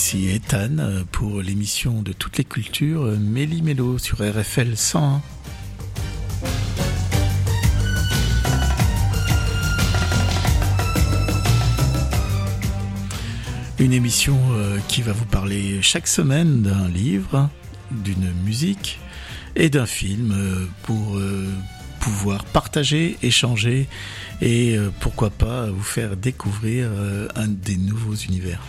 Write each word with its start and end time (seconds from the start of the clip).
ici 0.00 0.30
Ethan 0.30 0.78
euh, 0.78 1.02
pour 1.12 1.42
l'émission 1.42 2.00
de 2.00 2.14
toutes 2.14 2.38
les 2.38 2.44
cultures 2.44 3.02
euh, 3.02 3.18
Méli 3.18 3.60
Mélo 3.60 3.98
sur 3.98 4.20
RFL 4.20 4.74
101. 4.74 5.20
Une 13.78 13.92
émission 13.92 14.38
euh, 14.52 14.78
qui 14.88 15.02
va 15.02 15.12
vous 15.12 15.26
parler 15.26 15.82
chaque 15.82 16.06
semaine 16.06 16.62
d'un 16.62 16.88
livre, 16.88 17.50
d'une 17.90 18.32
musique 18.46 19.00
et 19.54 19.68
d'un 19.68 19.84
film 19.84 20.34
pour 20.84 21.20
pouvoir 22.00 22.46
partager, 22.46 23.18
échanger 23.22 23.86
et 24.40 24.78
pourquoi 25.00 25.28
pas 25.28 25.66
vous 25.66 25.82
faire 25.82 26.16
découvrir 26.16 26.88
un 27.34 27.48
des 27.48 27.76
nouveaux 27.76 28.14
univers. 28.14 28.62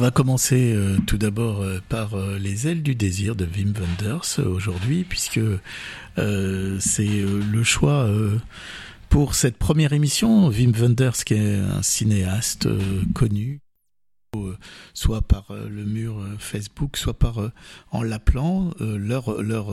Va 0.00 0.10
commencer 0.10 0.72
euh, 0.74 0.96
tout 1.06 1.18
d'abord 1.18 1.60
euh, 1.60 1.78
par 1.90 2.14
euh, 2.14 2.38
Les 2.38 2.66
ailes 2.66 2.82
du 2.82 2.94
désir 2.94 3.36
de 3.36 3.44
Wim 3.44 3.74
Wenders 3.78 4.38
aujourd'hui, 4.46 5.04
puisque 5.04 5.40
c'est 6.16 7.22
le 7.22 7.62
choix 7.62 8.10
pour 9.08 9.34
cette 9.34 9.56
première 9.56 9.92
émission. 9.92 10.48
Wim 10.48 10.72
Wenders, 10.72 11.24
qui 11.24 11.34
est 11.34 11.54
un 11.54 11.82
cinéaste 11.82 12.68
connu, 13.14 13.60
soit 14.92 15.22
par 15.22 15.46
le 15.50 15.84
mur 15.84 16.22
Facebook, 16.38 16.98
soit 16.98 17.18
par 17.18 17.50
en 17.90 18.02
l'appelant, 18.02 18.72
leur 18.80 19.40
leur 19.40 19.72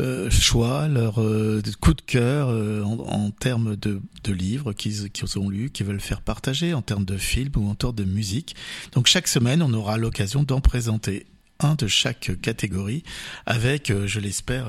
euh, 0.00 0.30
choix, 0.30 0.88
leur 0.88 1.20
euh, 1.20 1.62
coup 1.80 1.94
de 1.94 2.00
cœur 2.00 2.48
euh, 2.48 2.82
en, 2.82 3.30
termes 3.30 3.76
de, 3.76 4.00
de 4.24 4.32
livres 4.32 4.72
qu'ils 4.72 5.08
ont 5.36 5.48
lus, 5.48 5.70
qu'ils 5.70 5.86
veulent 5.86 6.00
faire 6.00 6.20
partager, 6.20 6.74
en 6.74 6.82
termes 6.82 7.04
de 7.04 7.16
films 7.16 7.52
ou 7.56 7.68
en 7.68 7.74
termes 7.74 7.94
de 7.94 8.04
musique. 8.04 8.56
Donc 8.92 9.06
chaque 9.06 9.28
semaine, 9.28 9.62
on 9.62 9.72
aura 9.72 9.96
l'occasion 9.96 10.42
d'en 10.42 10.60
présenter 10.60 11.26
un 11.60 11.74
de 11.74 11.86
chaque 11.86 12.32
catégorie, 12.42 13.04
avec, 13.46 13.92
je 14.06 14.20
l'espère, 14.20 14.66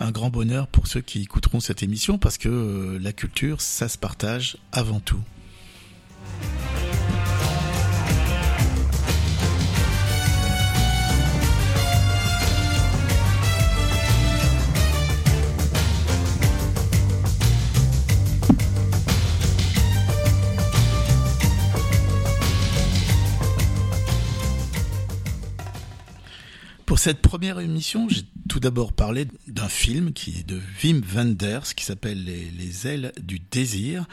un 0.00 0.10
grand 0.10 0.30
bonheur 0.30 0.66
pour 0.66 0.88
ceux 0.88 1.00
qui 1.00 1.22
écouteront 1.22 1.60
cette 1.60 1.82
émission, 1.82 2.18
parce 2.18 2.38
que 2.38 2.98
la 3.00 3.12
culture, 3.12 3.60
ça 3.60 3.88
se 3.88 3.98
partage 3.98 4.56
avant 4.72 5.00
tout. 5.00 5.20
Pour 26.92 26.98
cette 26.98 27.22
première 27.22 27.58
émission, 27.58 28.06
j'ai 28.10 28.20
tout 28.50 28.60
d'abord 28.60 28.92
parlé 28.92 29.26
d'un 29.46 29.70
film 29.70 30.12
qui 30.12 30.40
est 30.40 30.46
de 30.46 30.60
Wim 30.84 31.00
Wenders, 31.00 31.74
qui 31.74 31.86
s'appelle 31.86 32.22
les, 32.22 32.86
ailes 32.86 33.12
du 33.18 33.38
désir, 33.38 34.04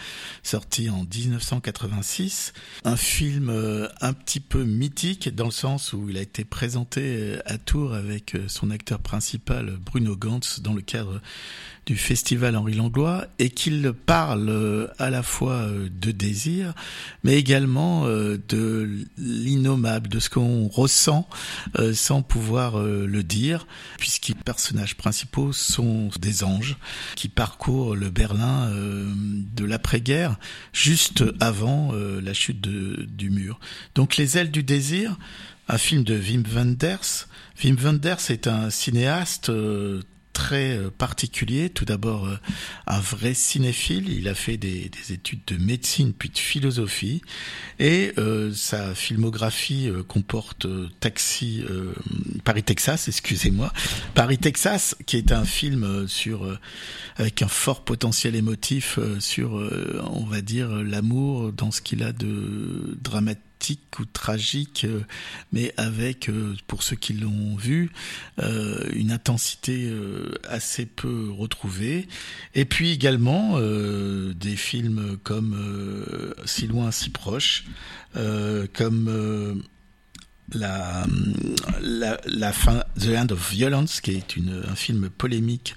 sorti 0.43 0.89
en 0.89 1.03
1986. 1.03 2.53
Un 2.85 2.95
film 2.95 3.49
euh, 3.49 3.89
un 3.99 4.13
petit 4.13 4.39
peu 4.39 4.63
mythique 4.63 5.27
dans 5.35 5.43
le 5.43 5.51
sens 5.51 5.91
où 5.91 6.07
il 6.09 6.15
a 6.17 6.21
été 6.21 6.45
présenté 6.45 7.01
euh, 7.03 7.39
à 7.45 7.57
Tours 7.57 7.93
avec 7.93 8.35
euh, 8.35 8.45
son 8.47 8.71
acteur 8.71 8.99
principal 8.99 9.77
Bruno 9.85 10.15
Gantz 10.15 10.61
dans 10.61 10.73
le 10.73 10.81
cadre 10.81 11.21
du 11.85 11.95
festival 11.95 12.55
Henri 12.55 12.73
Langlois 12.73 13.25
et 13.39 13.49
qu'il 13.49 13.93
parle 13.93 14.49
euh, 14.49 14.87
à 14.99 15.09
la 15.09 15.23
fois 15.23 15.53
euh, 15.53 15.89
de 15.89 16.11
désir, 16.11 16.73
mais 17.23 17.35
également 17.35 18.05
euh, 18.05 18.37
de 18.47 19.05
l'innommable, 19.17 20.07
de 20.07 20.19
ce 20.19 20.29
qu'on 20.29 20.67
ressent 20.67 21.27
sans 21.93 22.21
pouvoir 22.21 22.79
le 22.79 23.23
dire, 23.23 23.67
puisque 23.97 24.27
les 24.27 24.33
personnages 24.33 24.95
principaux 24.95 25.53
sont 25.53 26.09
des 26.19 26.43
anges 26.43 26.77
qui 27.15 27.27
parcourent 27.27 27.95
le 27.95 28.09
Berlin 28.09 28.71
de 28.71 29.65
l'après-guerre, 29.65 30.37
juste 30.73 31.23
avant 31.39 31.91
la 31.93 32.33
chute 32.33 32.61
du 32.61 33.29
mur. 33.29 33.59
Donc 33.95 34.17
Les 34.17 34.37
ailes 34.37 34.51
du 34.51 34.63
désir, 34.63 35.17
un 35.67 35.77
film 35.77 36.03
de 36.03 36.17
Wim 36.17 36.43
Wenders. 36.47 37.27
Wim 37.63 37.75
Wenders 37.75 38.29
est 38.29 38.47
un 38.47 38.69
cinéaste 38.69 39.51
très 40.39 40.77
euh, 40.77 40.89
particulier. 40.89 41.69
Tout 41.69 41.83
d'abord, 41.83 42.25
euh, 42.25 42.37
un 42.87 43.01
vrai 43.01 43.33
cinéphile. 43.33 44.07
Il 44.09 44.29
a 44.29 44.33
fait 44.33 44.55
des, 44.55 44.89
études 45.09 45.41
de 45.47 45.57
médecine 45.57 46.13
puis 46.13 46.29
de 46.29 46.37
philosophie. 46.37 47.21
Et 47.77 48.13
euh, 48.17 48.53
sa 48.53 48.95
filmographie 48.95 49.89
comporte 50.07 50.65
Taxi, 50.99 51.63
Paris 52.43 52.63
Texas, 52.63 53.07
excusez-moi, 53.07 53.71
Paris 54.13 54.37
Texas, 54.37 54.95
qui 55.05 55.17
est 55.17 55.31
un 55.31 55.45
film 55.45 56.07
sur 56.07 56.59
avec 57.17 57.41
un 57.41 57.47
fort 57.47 57.83
potentiel 57.83 58.35
émotif 58.35 58.99
sur, 59.19 59.53
on 60.11 60.25
va 60.25 60.41
dire, 60.41 60.69
l'amour 60.69 61.51
dans 61.51 61.71
ce 61.71 61.81
qu'il 61.81 62.03
a 62.03 62.11
de 62.11 62.97
dramatique 63.01 63.48
ou 63.99 64.05
tragique, 64.05 64.85
euh, 64.85 65.01
mais 65.51 65.73
avec, 65.77 66.29
euh, 66.29 66.55
pour 66.67 66.83
ceux 66.83 66.95
qui 66.95 67.13
l'ont 67.13 67.55
vu, 67.55 67.91
euh, 68.39 68.89
une 68.93 69.11
intensité 69.11 69.91
assez 70.47 70.85
peu 70.85 71.29
retrouvée. 71.31 72.07
Et 72.55 72.65
puis 72.65 72.91
également 72.91 73.59
des 73.59 74.55
films 74.55 75.17
comme 75.23 75.55
Si 76.45 76.67
loin, 76.67 76.91
si 76.91 77.09
proche, 77.09 77.65
comme 78.73 79.63
la, 80.53 81.05
la, 81.81 82.19
la, 82.25 82.53
fin 82.53 82.83
The 82.99 83.09
End 83.17 83.27
of 83.31 83.51
Violence, 83.51 84.01
qui 84.01 84.11
est 84.11 84.35
une, 84.35 84.63
un 84.69 84.75
film 84.75 85.09
polémique 85.09 85.75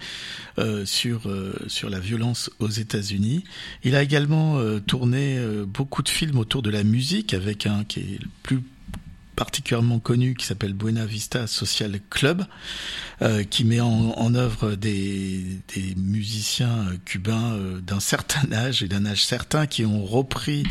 euh, 0.58 0.84
sur 0.84 1.28
euh, 1.28 1.54
sur 1.66 1.90
la 1.90 2.00
violence 2.00 2.50
aux 2.58 2.68
États-Unis. 2.68 3.44
Il 3.84 3.96
a 3.96 4.02
également 4.02 4.58
euh, 4.58 4.80
tourné 4.80 5.36
euh, 5.38 5.64
beaucoup 5.66 6.02
de 6.02 6.08
films 6.08 6.38
autour 6.38 6.62
de 6.62 6.70
la 6.70 6.84
musique, 6.84 7.34
avec 7.34 7.66
un 7.66 7.84
qui 7.84 8.00
est 8.00 8.22
le 8.22 8.28
plus 8.42 8.62
particulièrement 9.36 9.98
connu 9.98 10.34
qui 10.34 10.46
s'appelle 10.46 10.74
Buena 10.74 11.06
Vista 11.06 11.46
Social 11.46 11.98
Club, 12.10 12.44
euh, 13.22 13.44
qui 13.44 13.64
met 13.64 13.80
en, 13.80 13.88
en 14.16 14.34
œuvre 14.34 14.74
des, 14.74 15.58
des, 15.74 15.94
musiciens 15.96 16.86
cubains 17.04 17.52
euh, 17.52 17.80
d'un 17.80 18.00
certain 18.12 18.52
âge 18.52 18.82
et 18.82 18.88
d'un 18.88 19.06
âge 19.06 19.24
certain 19.24 19.66
qui 19.66 19.84
ont 19.84 20.04
repris 20.04 20.64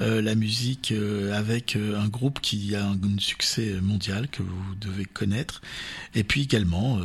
euh, 0.00 0.20
la 0.20 0.34
musique 0.34 0.92
euh, 0.92 1.32
avec 1.32 1.76
euh, 1.76 1.98
un 1.98 2.08
groupe 2.08 2.40
qui 2.40 2.74
a 2.74 2.84
un, 2.84 2.92
un, 2.92 3.18
succès 3.18 3.74
mondial 3.80 4.28
que 4.28 4.42
vous 4.42 4.74
devez 4.80 5.04
connaître. 5.04 5.62
Et 6.14 6.24
puis 6.24 6.42
également, 6.42 7.00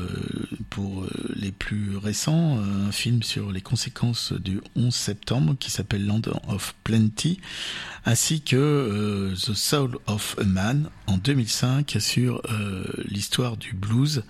pour 0.70 1.06
les 1.36 1.52
plus 1.52 1.98
récents, 1.98 2.60
un 2.60 2.92
film 2.92 3.24
sur 3.24 3.52
les 3.52 3.62
conséquences 3.62 4.34
du 4.34 4.62
11 4.76 4.94
septembre 4.94 5.56
qui 5.60 5.72
s'appelle 5.72 6.06
Land 6.06 6.22
of 6.48 6.76
Plenty, 6.84 7.40
ainsi 8.06 8.42
que 8.42 9.34
The 9.36 9.54
Soul 9.54 9.98
of 10.08 10.36
a 10.40 10.44
Man 10.44 10.90
en 11.10 11.18
2005 11.18 11.98
sur 12.00 12.42
euh, 12.50 12.84
l'histoire 13.06 13.58
du 13.58 13.74
blues, 13.74 14.24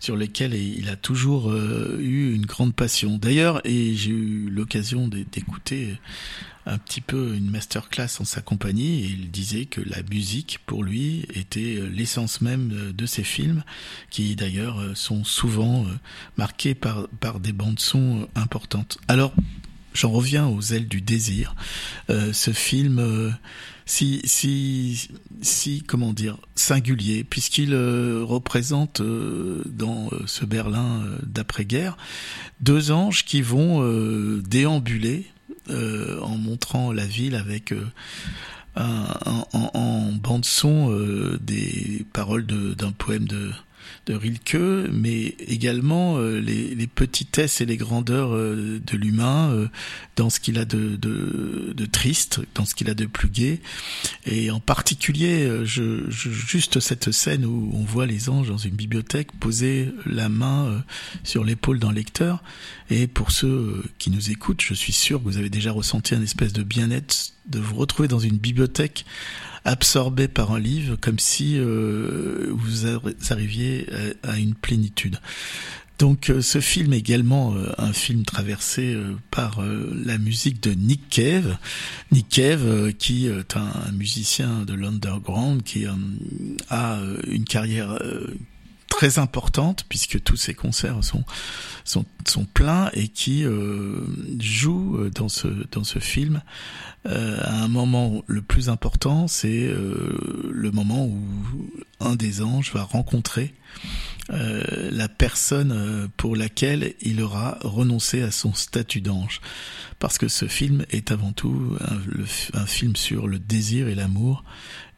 sur 0.00 0.16
lequel 0.16 0.54
il 0.54 0.88
a 0.88 0.96
toujours 0.96 1.50
euh, 1.50 1.98
eu 2.00 2.34
une 2.34 2.46
grande 2.46 2.74
passion. 2.74 3.18
D'ailleurs, 3.18 3.60
et 3.64 3.94
j'ai 3.94 4.10
eu 4.10 4.50
l'occasion 4.50 5.08
d'écouter 5.08 5.96
un 6.64 6.78
petit 6.78 7.00
peu 7.00 7.34
une 7.34 7.50
masterclass 7.50 8.20
en 8.20 8.24
sa 8.24 8.40
compagnie 8.40 9.04
et 9.04 9.06
il 9.06 9.30
disait 9.30 9.64
que 9.64 9.80
la 9.80 10.02
musique 10.02 10.60
pour 10.64 10.84
lui 10.84 11.26
était 11.34 11.80
l'essence 11.92 12.40
même 12.40 12.92
de 12.92 13.06
ses 13.06 13.24
films 13.24 13.64
qui 14.10 14.36
d'ailleurs 14.36 14.80
sont 14.94 15.24
souvent 15.24 15.84
marqués 16.36 16.76
par, 16.76 17.08
par 17.18 17.40
des 17.40 17.52
bandes 17.52 17.80
son 17.80 18.28
importantes. 18.36 18.98
Alors 19.08 19.34
j'en 19.94 20.10
reviens 20.10 20.46
aux 20.46 20.60
ailes 20.60 20.88
du 20.88 21.00
désir. 21.00 21.54
Euh, 22.10 22.32
ce 22.32 22.52
film, 22.52 22.98
euh, 22.98 23.30
si, 23.92 24.22
si, 24.24 25.10
si, 25.42 25.82
comment 25.82 26.14
dire, 26.14 26.38
singulier, 26.54 27.24
puisqu'il 27.24 27.74
euh, 27.74 28.24
représente 28.24 29.02
euh, 29.02 29.62
dans 29.66 30.08
euh, 30.12 30.22
ce 30.24 30.46
Berlin 30.46 31.04
d'après-guerre 31.24 31.98
deux 32.62 32.90
anges 32.90 33.26
qui 33.26 33.42
vont 33.42 33.82
déambuler 34.38 35.26
en 35.68 36.36
montrant 36.38 36.92
la 36.92 37.04
ville 37.04 37.34
avec 37.34 37.74
en, 38.76 39.46
en, 39.52 40.12
bande 40.12 40.44
son 40.44 40.96
des 41.40 42.06
paroles 42.12 42.46
d'un 42.46 42.92
poème 42.92 43.26
de 43.26 43.50
de 44.06 44.14
Rilke, 44.14 44.56
mais 44.90 45.36
également 45.46 46.16
euh, 46.18 46.40
les, 46.40 46.74
les, 46.74 46.86
petitesses 46.88 47.60
et 47.60 47.66
les 47.66 47.76
grandeurs 47.76 48.34
euh, 48.34 48.80
de 48.84 48.96
l'humain 48.96 49.50
euh, 49.52 49.68
dans 50.16 50.28
ce 50.28 50.40
qu'il 50.40 50.58
a 50.58 50.64
de, 50.64 50.96
de, 50.96 51.86
triste, 51.86 52.40
dans 52.54 52.64
ce 52.64 52.74
qu'il 52.74 52.90
a 52.90 52.94
de 52.94 53.06
plus 53.06 53.28
gai. 53.28 53.60
Et 54.26 54.50
en 54.50 54.60
particulier, 54.60 55.48
juste 55.64 56.80
cette 56.80 57.12
scène 57.12 57.44
où 57.44 57.70
on 57.74 57.84
voit 57.84 58.06
les 58.06 58.28
anges 58.28 58.48
dans 58.48 58.56
une 58.56 58.74
bibliothèque 58.74 59.32
poser 59.38 59.92
la 60.06 60.28
main 60.28 60.82
sur 61.22 61.44
l'épaule 61.44 61.78
d'un 61.78 61.92
lecteur. 61.92 62.42
Et 62.90 63.06
pour 63.06 63.30
ceux 63.30 63.82
qui 63.98 64.10
nous 64.10 64.30
écoutent, 64.30 64.62
je 64.62 64.74
suis 64.74 64.92
sûr 64.92 65.18
que 65.18 65.24
vous 65.24 65.38
avez 65.38 65.50
déjà 65.50 65.72
ressenti 65.72 66.14
un 66.14 66.22
espèce 66.22 66.52
de 66.52 66.62
bien-être 66.62 67.32
de 67.46 67.58
vous 67.58 67.76
retrouver 67.76 68.08
dans 68.08 68.20
une 68.20 68.38
bibliothèque 68.38 69.04
absorbé 69.64 70.28
par 70.28 70.52
un 70.52 70.58
livre, 70.58 70.96
comme 71.00 71.18
si 71.18 71.54
euh, 71.56 72.50
vous 72.50 72.86
arriviez 73.30 73.86
à, 74.22 74.38
une 74.38 74.54
plénitude. 74.54 75.20
Donc 75.98 76.30
euh, 76.30 76.42
ce 76.42 76.60
film 76.60 76.94
est 76.94 76.98
également 76.98 77.54
euh, 77.54 77.72
un 77.78 77.92
film 77.92 78.24
traversé 78.24 78.96
par 79.30 79.60
la 79.62 80.18
musique 80.18 80.62
de 80.62 80.72
Nick 80.72 81.08
Cave. 81.08 81.58
Nick 82.10 82.28
Cave 82.28 82.92
qui 82.94 83.26
est 83.26 83.56
un 83.56 83.92
musicien 83.92 84.64
de 84.64 84.74
l'underground 84.74 85.62
qui 85.62 85.86
a 86.70 86.98
une 87.26 87.44
carrière 87.44 87.98
très 89.02 89.18
importante 89.18 89.84
puisque 89.88 90.22
tous 90.22 90.36
ses 90.36 90.54
concerts 90.54 91.02
sont 91.02 91.24
sont, 91.84 92.04
sont 92.24 92.44
pleins 92.44 92.88
et 92.92 93.08
qui 93.08 93.44
euh, 93.44 94.06
joue 94.38 95.10
dans 95.12 95.28
ce 95.28 95.48
dans 95.72 95.82
ce 95.82 95.98
film 95.98 96.40
euh, 97.06 97.38
à 97.42 97.62
un 97.62 97.68
moment 97.68 98.22
le 98.26 98.42
plus 98.42 98.68
important, 98.68 99.26
c'est 99.26 99.66
euh, 99.66 100.48
le 100.50 100.70
moment 100.70 101.06
où 101.06 101.20
un 102.00 102.14
des 102.14 102.42
anges 102.42 102.72
va 102.72 102.84
rencontrer 102.84 103.54
euh, 104.30 104.88
la 104.92 105.08
personne 105.08 105.72
euh, 105.72 106.06
pour 106.16 106.36
laquelle 106.36 106.94
il 107.00 107.20
aura 107.20 107.58
renoncé 107.62 108.22
à 108.22 108.30
son 108.30 108.54
statut 108.54 109.00
d'ange. 109.00 109.40
Parce 109.98 110.18
que 110.18 110.28
ce 110.28 110.46
film 110.46 110.84
est 110.90 111.10
avant 111.10 111.32
tout 111.32 111.76
un 112.54 112.66
film 112.66 112.96
sur 112.96 113.28
le 113.28 113.38
désir 113.38 113.86
et 113.86 113.94
l'amour. 113.94 114.44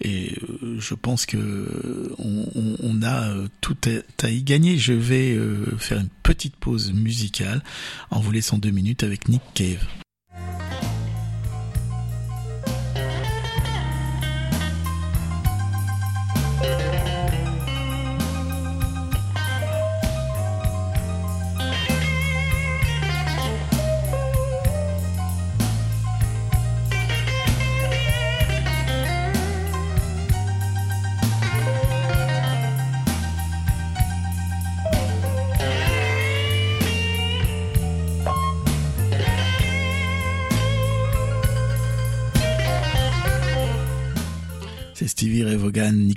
Et 0.05 0.37
euh, 0.63 0.77
je 0.79 0.95
pense 0.95 1.27
que 1.27 2.15
on, 2.19 2.77
on, 2.83 3.03
a 3.03 3.35
tout 3.61 3.77
à, 4.23 4.29
y 4.29 4.43
gagner. 4.43 4.77
Je 4.77 4.93
vais 4.93 5.37
faire 5.79 5.99
une 5.99 6.11
petite 6.23 6.57
pause 6.57 6.93
musicale 6.93 7.63
en 8.11 8.21
vous 8.21 8.31
laissant 8.31 8.59
deux 8.59 8.71
minutes 8.71 9.03
avec 9.03 9.29
Nick 9.29 9.43
Cave. 9.55 9.85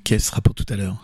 Nick 0.09 0.21
sera 0.21 0.39
pour 0.39 0.55
tout 0.55 0.65
à 0.69 0.75
l'heure? 0.77 0.95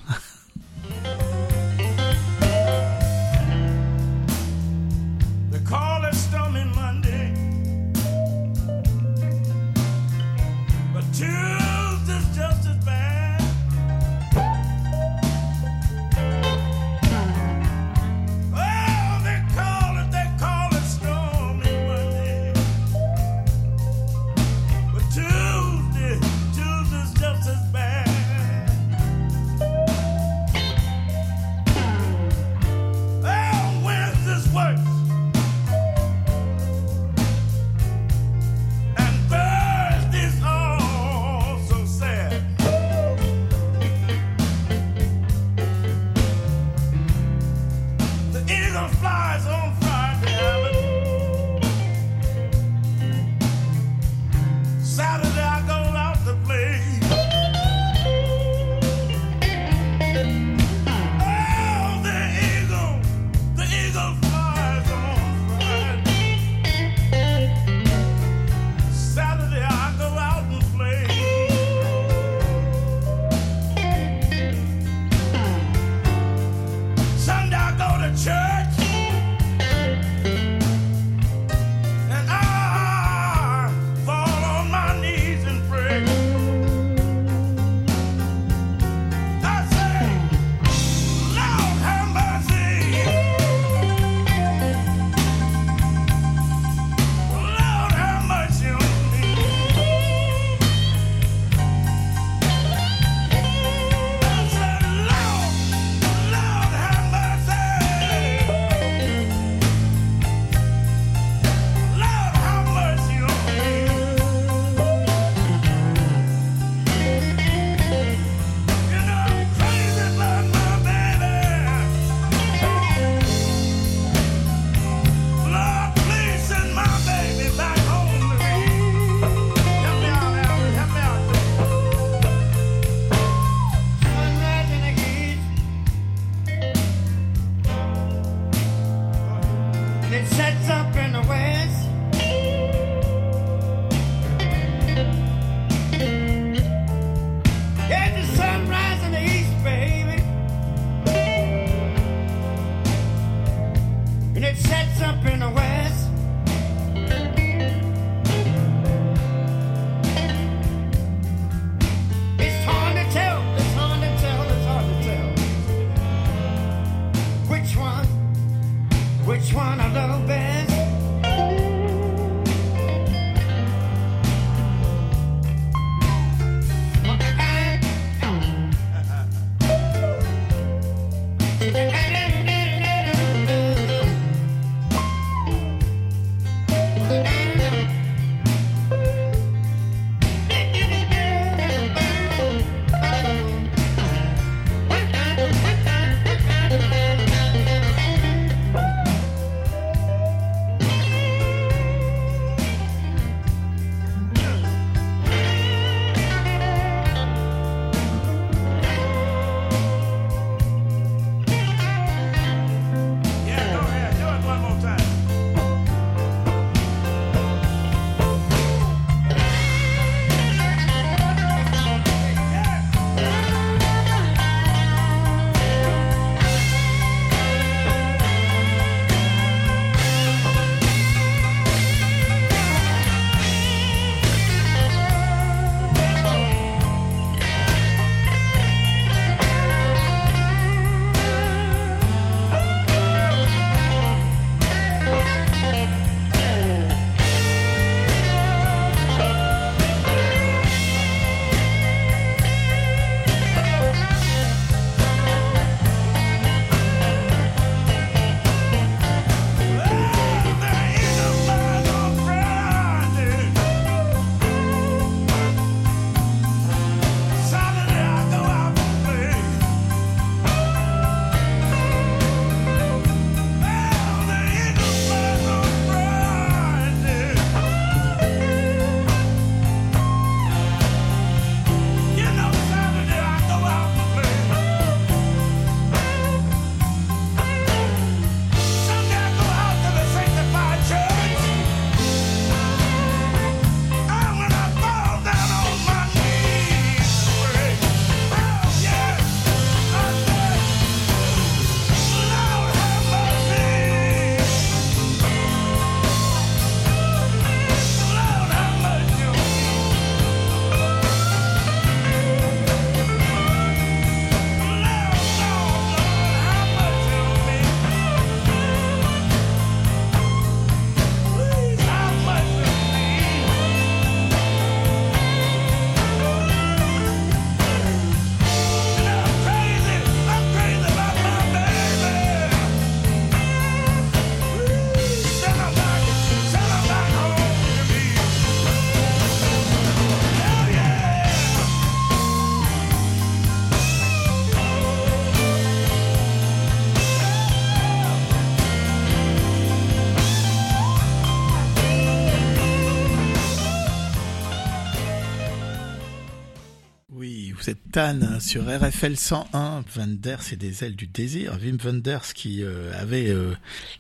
Sur 358.40 358.64
RFL 358.64 359.16
101. 359.16 359.84
Wenders 359.96 360.52
et 360.52 360.56
des 360.56 360.84
ailes 360.84 360.96
du 360.96 361.06
désir. 361.06 361.60
Wim 361.62 361.78
Wenders 361.78 362.34
qui 362.34 362.64
euh, 362.64 362.92
avait 363.00 363.30
euh, 363.30 363.54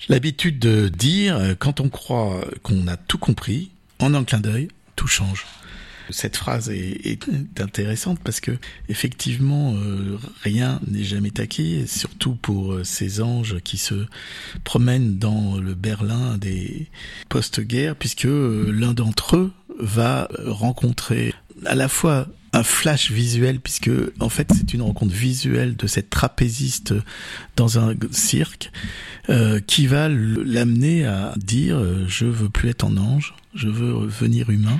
l'habitude 0.09 0.57
de 0.57 0.88
dire 0.88 1.38
euh, 1.38 1.53
quand 1.53 1.79
on 1.79 1.89
croit 1.89 2.43
qu'on 2.63 2.88
a 2.88 2.97
tout 2.97 3.19
compris, 3.19 3.69
en 4.00 4.15
un 4.15 4.23
clin 4.23 4.39
d'œil, 4.39 4.69
tout 4.95 5.05
change. 5.05 5.45
Cette 6.09 6.38
phrase 6.38 6.71
est, 6.71 7.19
intéressante 7.59 8.19
parce 8.23 8.39
que 8.39 8.57
effectivement 8.89 9.75
rien 10.41 10.81
n'est 10.88 11.03
jamais 11.03 11.39
acquis, 11.39 11.88
surtout 11.88 12.33
pour 12.33 12.79
ces 12.83 13.21
anges 13.21 13.59
qui 13.63 13.77
se 13.77 14.07
promènent 14.63 15.19
dans 15.19 15.57
le 15.57 15.75
Berlin 15.75 16.38
des 16.39 16.89
post-guerres, 17.29 17.95
puisque 17.95 18.27
l'un 18.27 18.93
d'entre 18.93 19.38
eux 19.38 19.53
va 19.79 20.29
rencontrer 20.45 21.33
à 21.65 21.75
la 21.75 21.88
fois 21.88 22.27
un 22.53 22.63
flash 22.63 23.12
visuel 23.12 23.60
puisque 23.60 23.91
en 24.19 24.29
fait 24.29 24.51
c'est 24.55 24.74
une 24.74 24.83
rencontre 24.83 25.13
visuelle 25.13 25.75
de 25.75 25.88
cette 25.88 26.10
trapéziste 26.10 26.93
dans 27.55 27.79
un 27.79 27.95
cirque 28.12 28.72
euh, 29.29 29.60
qui 29.60 29.88
va 29.88 30.07
l'amener 30.07 31.05
à 31.05 31.33
dire 31.36 31.77
euh, 31.77 32.05
je 32.07 32.25
veux 32.25 32.50
plus 32.50 32.69
être 32.69 32.83
en 32.83 32.95
ange 32.98 33.33
je 33.55 33.67
veux 33.67 33.93
revenir 33.95 34.50
humain 34.50 34.79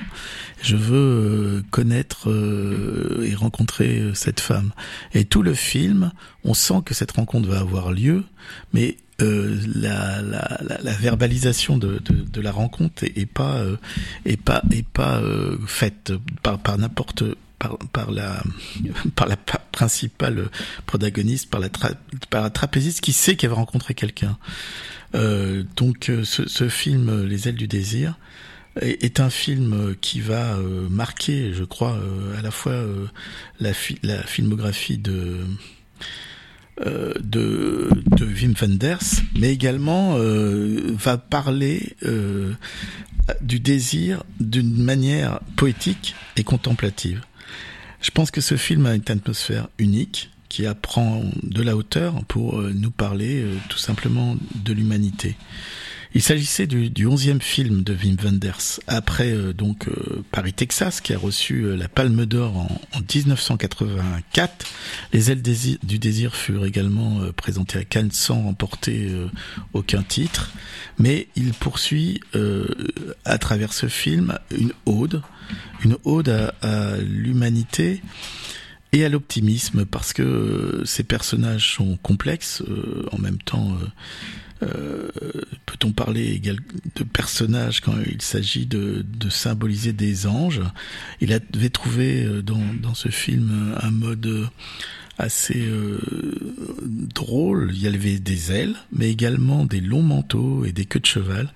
je 0.62 0.76
veux 0.76 0.96
euh, 0.96 1.62
connaître 1.70 2.30
euh, 2.30 3.26
et 3.28 3.34
rencontrer 3.34 4.10
cette 4.14 4.40
femme. 4.40 4.72
Et 5.12 5.24
tout 5.24 5.42
le 5.42 5.54
film 5.54 6.12
on 6.44 6.54
sent 6.54 6.82
que 6.84 6.94
cette 6.94 7.12
rencontre 7.12 7.48
va 7.48 7.58
avoir 7.58 7.92
lieu 7.92 8.24
mais 8.72 8.96
euh, 9.22 9.56
la, 9.76 10.22
la, 10.22 10.58
la, 10.82 10.92
verbalisation 10.92 11.78
de, 11.78 12.00
de, 12.04 12.14
de, 12.14 12.40
la 12.40 12.50
rencontre 12.50 13.04
est, 13.04 13.26
pas 13.26 13.58
euh, 13.58 13.76
est 14.24 14.36
pas 14.36 14.60
est 14.72 14.84
pas 14.84 15.20
euh, 15.20 15.56
faite 15.68 16.12
par 16.42 16.58
par 16.58 16.78
n'importe 16.78 17.22
par, 17.92 18.10
la 18.10 18.42
par 19.16 19.28
principale 19.72 20.48
protagoniste 20.86 21.50
par 21.50 21.60
la 21.60 21.68
par 22.30 22.42
la 22.42 22.50
trapéziste 22.50 23.00
qui 23.00 23.12
sait 23.12 23.36
qu'elle 23.36 23.50
va 23.50 23.56
rencontrer 23.56 23.94
quelqu'un 23.94 24.36
donc 25.76 26.10
ce, 26.24 26.48
ce, 26.48 26.68
film 26.68 27.24
les 27.24 27.48
ailes 27.48 27.54
du 27.54 27.68
désir 27.68 28.18
est 28.80 29.20
un 29.20 29.30
film 29.30 29.94
qui 30.00 30.20
va 30.20 30.58
marquer 30.90 31.52
je 31.52 31.62
crois 31.62 31.98
à 32.36 32.42
la 32.42 32.50
fois 32.50 32.84
la, 33.60 33.72
filmographie 33.72 34.98
de 34.98 35.44
euh, 36.80 37.12
de, 37.22 37.88
de 38.16 38.24
Wim 38.24 38.52
Wenders, 38.60 39.22
mais 39.38 39.52
également 39.52 40.16
euh, 40.18 40.92
va 40.98 41.18
parler 41.18 41.94
euh, 42.02 42.52
du 43.40 43.60
désir 43.60 44.24
d'une 44.40 44.82
manière 44.82 45.38
poétique 45.54 46.16
et 46.36 46.42
contemplative. 46.42 47.20
Je 48.04 48.10
pense 48.10 48.30
que 48.30 48.42
ce 48.42 48.58
film 48.58 48.84
a 48.84 48.94
une 48.94 49.02
atmosphère 49.08 49.68
unique 49.78 50.30
qui 50.50 50.66
apprend 50.66 51.22
de 51.42 51.62
la 51.62 51.74
hauteur 51.74 52.22
pour 52.26 52.60
nous 52.60 52.90
parler 52.90 53.42
tout 53.70 53.78
simplement 53.78 54.36
de 54.54 54.72
l'humanité. 54.74 55.36
Il 56.16 56.22
s'agissait 56.22 56.68
du, 56.68 56.90
du 56.90 57.08
11e 57.08 57.40
film 57.40 57.82
de 57.82 57.92
Wim 57.92 58.16
Wenders, 58.22 58.78
après 58.86 59.32
euh, 59.32 59.52
donc 59.52 59.88
euh, 59.88 60.22
Paris, 60.30 60.52
Texas, 60.52 61.00
qui 61.00 61.12
a 61.12 61.18
reçu 61.18 61.62
euh, 61.62 61.76
la 61.76 61.88
Palme 61.88 62.24
d'Or 62.24 62.56
en, 62.56 62.80
en, 62.92 63.00
1984. 63.00 64.64
Les 65.12 65.32
ailes 65.32 65.42
du 65.42 65.98
désir 65.98 66.36
furent 66.36 66.66
également 66.66 67.20
présentées 67.36 67.80
à 67.80 67.84
Cannes 67.84 68.12
sans 68.12 68.42
remporter 68.42 69.10
aucun 69.72 70.02
titre. 70.02 70.52
Mais 70.98 71.28
il 71.34 71.52
poursuit 71.52 72.20
à 73.24 73.38
travers 73.38 73.72
ce 73.72 73.86
film 73.86 74.38
une 74.56 74.72
ode, 74.86 75.22
une 75.84 75.96
ode 76.04 76.28
à, 76.62 76.96
l'humanité 76.98 78.02
et 78.92 79.04
à 79.04 79.08
l'optimisme 79.08 79.84
parce 79.84 80.12
que 80.12 80.82
ces 80.84 81.02
personnages 81.02 81.74
sont 81.74 81.96
complexes, 81.96 82.62
en 83.12 83.18
même 83.18 83.38
temps 83.38 83.76
euh, 84.62 85.08
peut-on 85.66 85.92
parler 85.92 86.40
de 86.40 87.04
personnages 87.04 87.80
quand 87.80 87.96
il 88.06 88.22
s'agit 88.22 88.66
de, 88.66 89.04
de, 89.06 89.28
symboliser 89.28 89.92
des 89.92 90.26
anges? 90.26 90.62
Il 91.20 91.32
avait 91.32 91.70
trouvé 91.70 92.24
euh, 92.24 92.42
dans, 92.42 92.62
dans 92.80 92.94
ce 92.94 93.08
film 93.08 93.74
un 93.80 93.90
mode 93.90 94.48
assez 95.18 95.66
euh, 95.66 95.98
drôle. 96.82 97.70
Il 97.72 97.80
y 97.80 97.86
avait 97.86 98.18
des 98.18 98.52
ailes, 98.52 98.76
mais 98.92 99.10
également 99.10 99.64
des 99.64 99.80
longs 99.80 100.02
manteaux 100.02 100.64
et 100.64 100.72
des 100.72 100.84
queues 100.84 101.00
de 101.00 101.06
cheval 101.06 101.52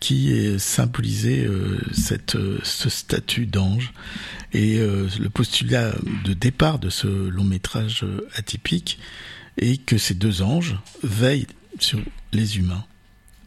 qui 0.00 0.34
symbolisaient 0.58 1.44
euh, 1.44 1.78
cette, 1.92 2.36
ce 2.62 2.88
statut 2.88 3.46
d'ange. 3.46 3.92
Et 4.54 4.76
le 4.76 5.28
postulat 5.28 5.94
de 6.26 6.34
départ 6.34 6.78
de 6.78 6.90
ce 6.90 7.06
long 7.06 7.44
métrage 7.44 8.04
atypique 8.34 8.98
est 9.56 9.82
que 9.82 9.96
ces 9.96 10.12
deux 10.12 10.42
anges 10.42 10.76
veillent 11.02 11.46
sur 11.78 12.00
les 12.34 12.58
humains 12.58 12.84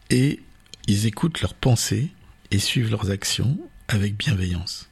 et 0.09 0.39
ils 0.87 1.05
écoutent 1.05 1.41
leurs 1.41 1.53
pensées 1.53 2.09
et 2.51 2.59
suivent 2.59 2.91
leurs 2.91 3.11
actions 3.11 3.57
avec 3.87 4.15
bienveillance. 4.15 4.89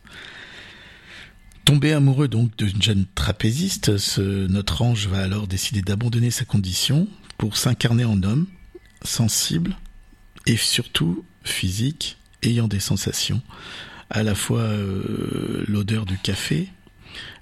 Tombé 1.65 1.93
amoureux 1.93 2.27
donc 2.27 2.57
d'une 2.57 2.81
jeune 2.81 3.05
trapéziste, 3.15 3.97
ce, 3.97 4.47
notre 4.47 4.81
ange 4.81 5.07
va 5.07 5.19
alors 5.21 5.47
décider 5.47 5.81
d'abandonner 5.81 6.29
sa 6.29 6.43
condition 6.43 7.07
pour 7.37 7.55
s'incarner 7.55 8.03
en 8.03 8.21
homme, 8.21 8.47
sensible 9.01 9.77
et 10.45 10.57
surtout 10.57 11.23
physique, 11.45 12.17
ayant 12.41 12.67
des 12.67 12.81
sensations, 12.81 13.41
à 14.09 14.23
la 14.23 14.35
fois 14.35 14.59
euh, 14.59 15.63
l'odeur 15.67 16.05
du 16.05 16.17
café, 16.17 16.67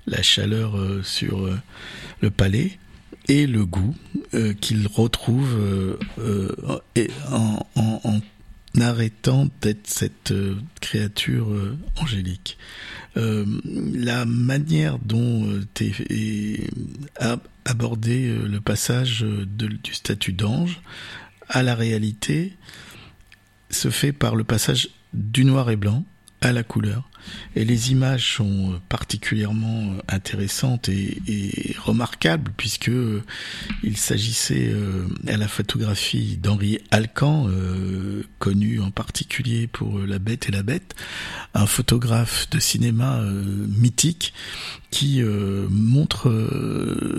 la 0.05 0.21
chaleur 0.21 0.77
euh, 0.77 1.01
sur 1.01 1.45
euh, 1.45 1.59
le 2.21 2.29
palais, 2.29 2.77
et 3.27 3.45
le 3.45 3.65
goût 3.65 3.95
qu'il 4.59 4.87
retrouve 4.87 5.55
en, 7.31 8.21
arrêtant 8.79 9.47
d'être 9.61 9.87
cette 9.87 10.33
créature 10.79 11.47
angélique. 11.97 12.57
la 13.15 14.25
manière 14.25 14.97
dont 14.99 15.59
est 15.79 16.69
abordé 17.65 18.33
le 18.33 18.61
passage 18.61 19.23
du 19.23 19.93
statut 19.93 20.33
d'ange 20.33 20.81
à 21.49 21.63
la 21.63 21.75
réalité 21.75 22.53
se 23.69 23.89
fait 23.89 24.13
par 24.13 24.35
le 24.35 24.43
passage 24.43 24.89
du 25.13 25.43
noir 25.45 25.69
et 25.69 25.75
blanc 25.75 26.05
à 26.41 26.51
la 26.51 26.63
couleur. 26.63 27.07
Et 27.55 27.65
les 27.65 27.91
images 27.91 28.37
sont 28.37 28.81
particulièrement 28.89 29.93
intéressantes 30.07 30.89
et, 30.89 31.75
remarquables 31.79 32.51
puisque 32.57 32.89
euh, 32.89 33.23
il 33.83 33.95
s'agissait 33.97 34.69
euh, 34.71 35.07
à 35.27 35.37
la 35.37 35.47
photographie 35.47 36.37
d'Henri 36.37 36.79
Alcan, 36.89 37.47
euh, 37.47 38.23
connu 38.39 38.81
en 38.81 38.89
particulier 38.89 39.67
pour 39.67 39.99
La 39.99 40.17
Bête 40.17 40.49
et 40.49 40.51
la 40.51 40.63
Bête, 40.63 40.95
un 41.53 41.67
photographe 41.67 42.49
de 42.49 42.59
cinéma 42.59 43.21
mythique 43.21 44.33
qui 44.89 45.21
montre, 45.69 46.29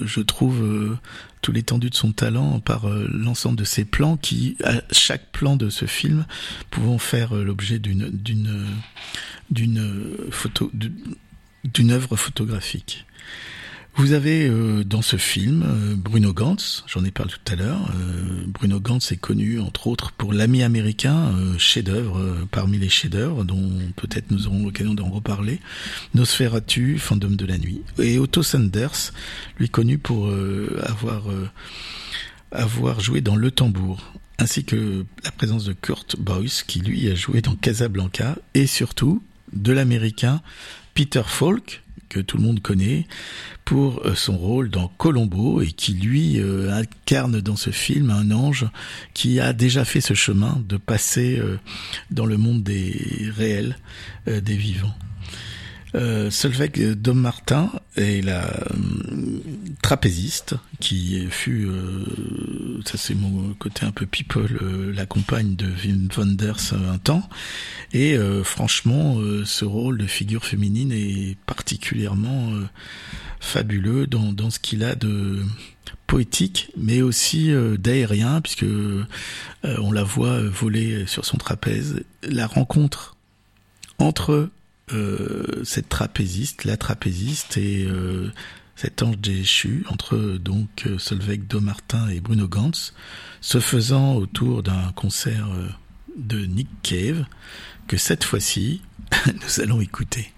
je 0.05 0.21
trouve, 0.21 0.99
tout 1.43 1.53
l'étendue 1.53 1.91
de 1.91 1.95
son 1.95 2.13
talent 2.13 2.61
par 2.61 2.89
l'ensemble 2.89 3.57
de 3.57 3.65
ses 3.65 3.85
plans 3.85 4.17
qui, 4.17 4.57
à 4.65 4.83
chaque 4.93 5.31
plan 5.33 5.57
de 5.57 5.69
ce 5.69 5.87
film, 5.87 6.25
pouvant 6.71 6.99
faire 6.99 7.35
l'objet 7.35 7.79
d'une 7.79 8.09
d'une 8.11 8.67
d'une 9.51 10.17
photo 10.31 10.71
d'une 11.65 11.91
œuvre 11.91 12.17
photographique. 12.17 13.05
Vous 13.95 14.13
avez 14.13 14.49
euh, 14.49 14.85
dans 14.85 15.03
ce 15.03 15.17
film 15.17 15.63
euh, 15.63 15.95
Bruno 15.97 16.33
Gantz, 16.33 16.83
j'en 16.87 17.05
ai 17.05 17.11
parlé 17.11 17.33
tout 17.33 17.53
à 17.53 17.57
l'heure. 17.57 17.91
Euh, 17.95 18.45
Bruno 18.47 18.81
Gantz 18.81 19.13
est 19.13 19.19
connu 19.19 19.61
entre 19.61 19.87
autres 19.87 20.13
pour 20.13 20.33
L'ami 20.33 20.63
américain, 20.63 21.33
chef-d'œuvre 21.59 22.47
parmi 22.51 22.79
les 22.79 22.89
chefs-d'œuvre 22.89 23.45
dont 23.45 23.71
peut-être 23.97 24.31
nous 24.31 24.47
aurons 24.47 24.65
l'occasion 24.65 24.95
d'en 24.95 25.11
reparler. 25.11 25.61
Nosferatu, 26.15 26.99
Fantôme 26.99 27.37
de 27.37 27.45
la 27.45 27.59
nuit. 27.59 27.83
Et 27.99 28.19
Otto 28.19 28.43
Sanders, 28.43 29.12
lui 29.59 29.69
connu 29.69 29.99
pour 29.99 30.31
avoir 30.83 31.25
avoir 32.51 33.01
joué 33.01 33.21
dans 33.21 33.37
Le 33.37 33.51
Tambour, 33.51 34.12
ainsi 34.38 34.64
que 34.64 35.05
la 35.25 35.31
présence 35.31 35.64
de 35.64 35.73
Kurt 35.73 36.16
Boyce 36.19 36.62
qui 36.62 36.81
lui 36.81 37.11
a 37.11 37.14
joué 37.14 37.43
dans 37.43 37.57
Casablanca 37.57 38.37
et 38.55 38.66
surtout 38.66 39.23
de 39.53 39.73
l'américain 39.73 40.40
Peter 40.95 41.23
Falk, 41.27 41.83
que 42.12 42.21
tout 42.21 42.37
le 42.37 42.43
monde 42.43 42.61
connaît, 42.61 43.07
pour 43.64 44.03
euh, 44.05 44.14
son 44.14 44.37
rôle 44.37 44.70
dans 44.70 44.88
Colombo 44.88 45.62
et 45.62 45.72
qui 45.72 45.92
lui 45.94 46.38
euh, 46.40 46.72
incarne 46.72 47.40
dans 47.40 47.57
ce 47.57 47.70
film 47.70 48.11
un 48.11 48.31
ange 48.31 48.66
qui 49.14 49.40
a 49.40 49.53
déjà 49.53 49.85
fait 49.85 50.01
ce 50.01 50.14
chemin 50.14 50.62
de 50.68 50.77
passer 50.77 51.38
euh, 51.38 51.59
dans 52.11 52.27
le 52.27 52.37
monde 52.37 52.62
des 52.62 53.31
réels, 53.37 53.77
des 54.27 54.57
vivants. 54.57 54.94
Euh, 55.94 56.31
Solveig 56.31 56.94
Dom 56.94 57.18
Martin 57.20 57.70
est 57.96 58.24
la 58.24 58.46
euh, 58.46 58.76
trapéziste 59.83 60.55
qui 60.81 61.26
fut, 61.28 61.66
euh, 61.66 62.81
ça 62.87 62.96
c'est 62.96 63.14
mon 63.14 63.52
côté 63.55 63.85
un 63.85 63.90
peu 63.90 64.07
people, 64.07 64.59
euh, 64.62 64.92
la 64.94 65.05
compagne 65.05 65.55
de 65.55 65.66
Wim 65.66 66.09
Wenders 66.16 66.72
un 66.72 66.98
temps. 66.98 67.28
Et 67.92 68.16
franchement, 68.42 69.18
ce 69.44 69.66
rôle 69.66 69.98
de 69.98 70.07
figure 70.07 70.46
féminine 70.46 70.92
est 70.92 71.37
particulièrement 71.44 72.50
fabuleux 73.38 74.07
dans, 74.07 74.33
dans 74.33 74.48
ce 74.48 74.59
qu'il 74.59 74.83
a 74.83 74.94
de 74.94 75.42
poétique, 76.12 76.70
mais 76.76 77.00
aussi 77.00 77.50
euh, 77.50 77.78
d'aérien, 77.78 78.42
puisque 78.42 78.64
euh, 78.64 79.07
on 79.62 79.92
la 79.92 80.02
voit 80.02 80.42
voler 80.42 81.07
sur 81.07 81.24
son 81.24 81.38
trapèze. 81.38 82.05
La 82.22 82.46
rencontre 82.46 83.16
entre 83.98 84.33
euh, 84.33 84.50
cette 85.64 85.88
trapéziste, 85.88 86.64
la 86.64 86.76
trapéziste 86.76 87.57
et 87.57 87.87
cet 88.76 89.02
ange 89.02 89.18
déchu, 89.18 89.85
entre 89.88 90.16
donc 90.38 90.88
Solveig 90.98 91.46
Domartin 91.48 92.09
et 92.09 92.20
Bruno 92.20 92.48
Gantz, 92.48 92.94
se 93.40 93.61
faisant 93.61 94.14
autour 94.14 94.62
d'un 94.62 94.92
concert 94.92 95.48
de 96.16 96.44
Nick 96.46 96.68
Cave, 96.83 97.24
que 97.87 97.96
cette 97.96 98.24
fois-ci, 98.24 98.83
nous 99.26 99.61
allons 99.61 99.81
écouter. 99.81 100.33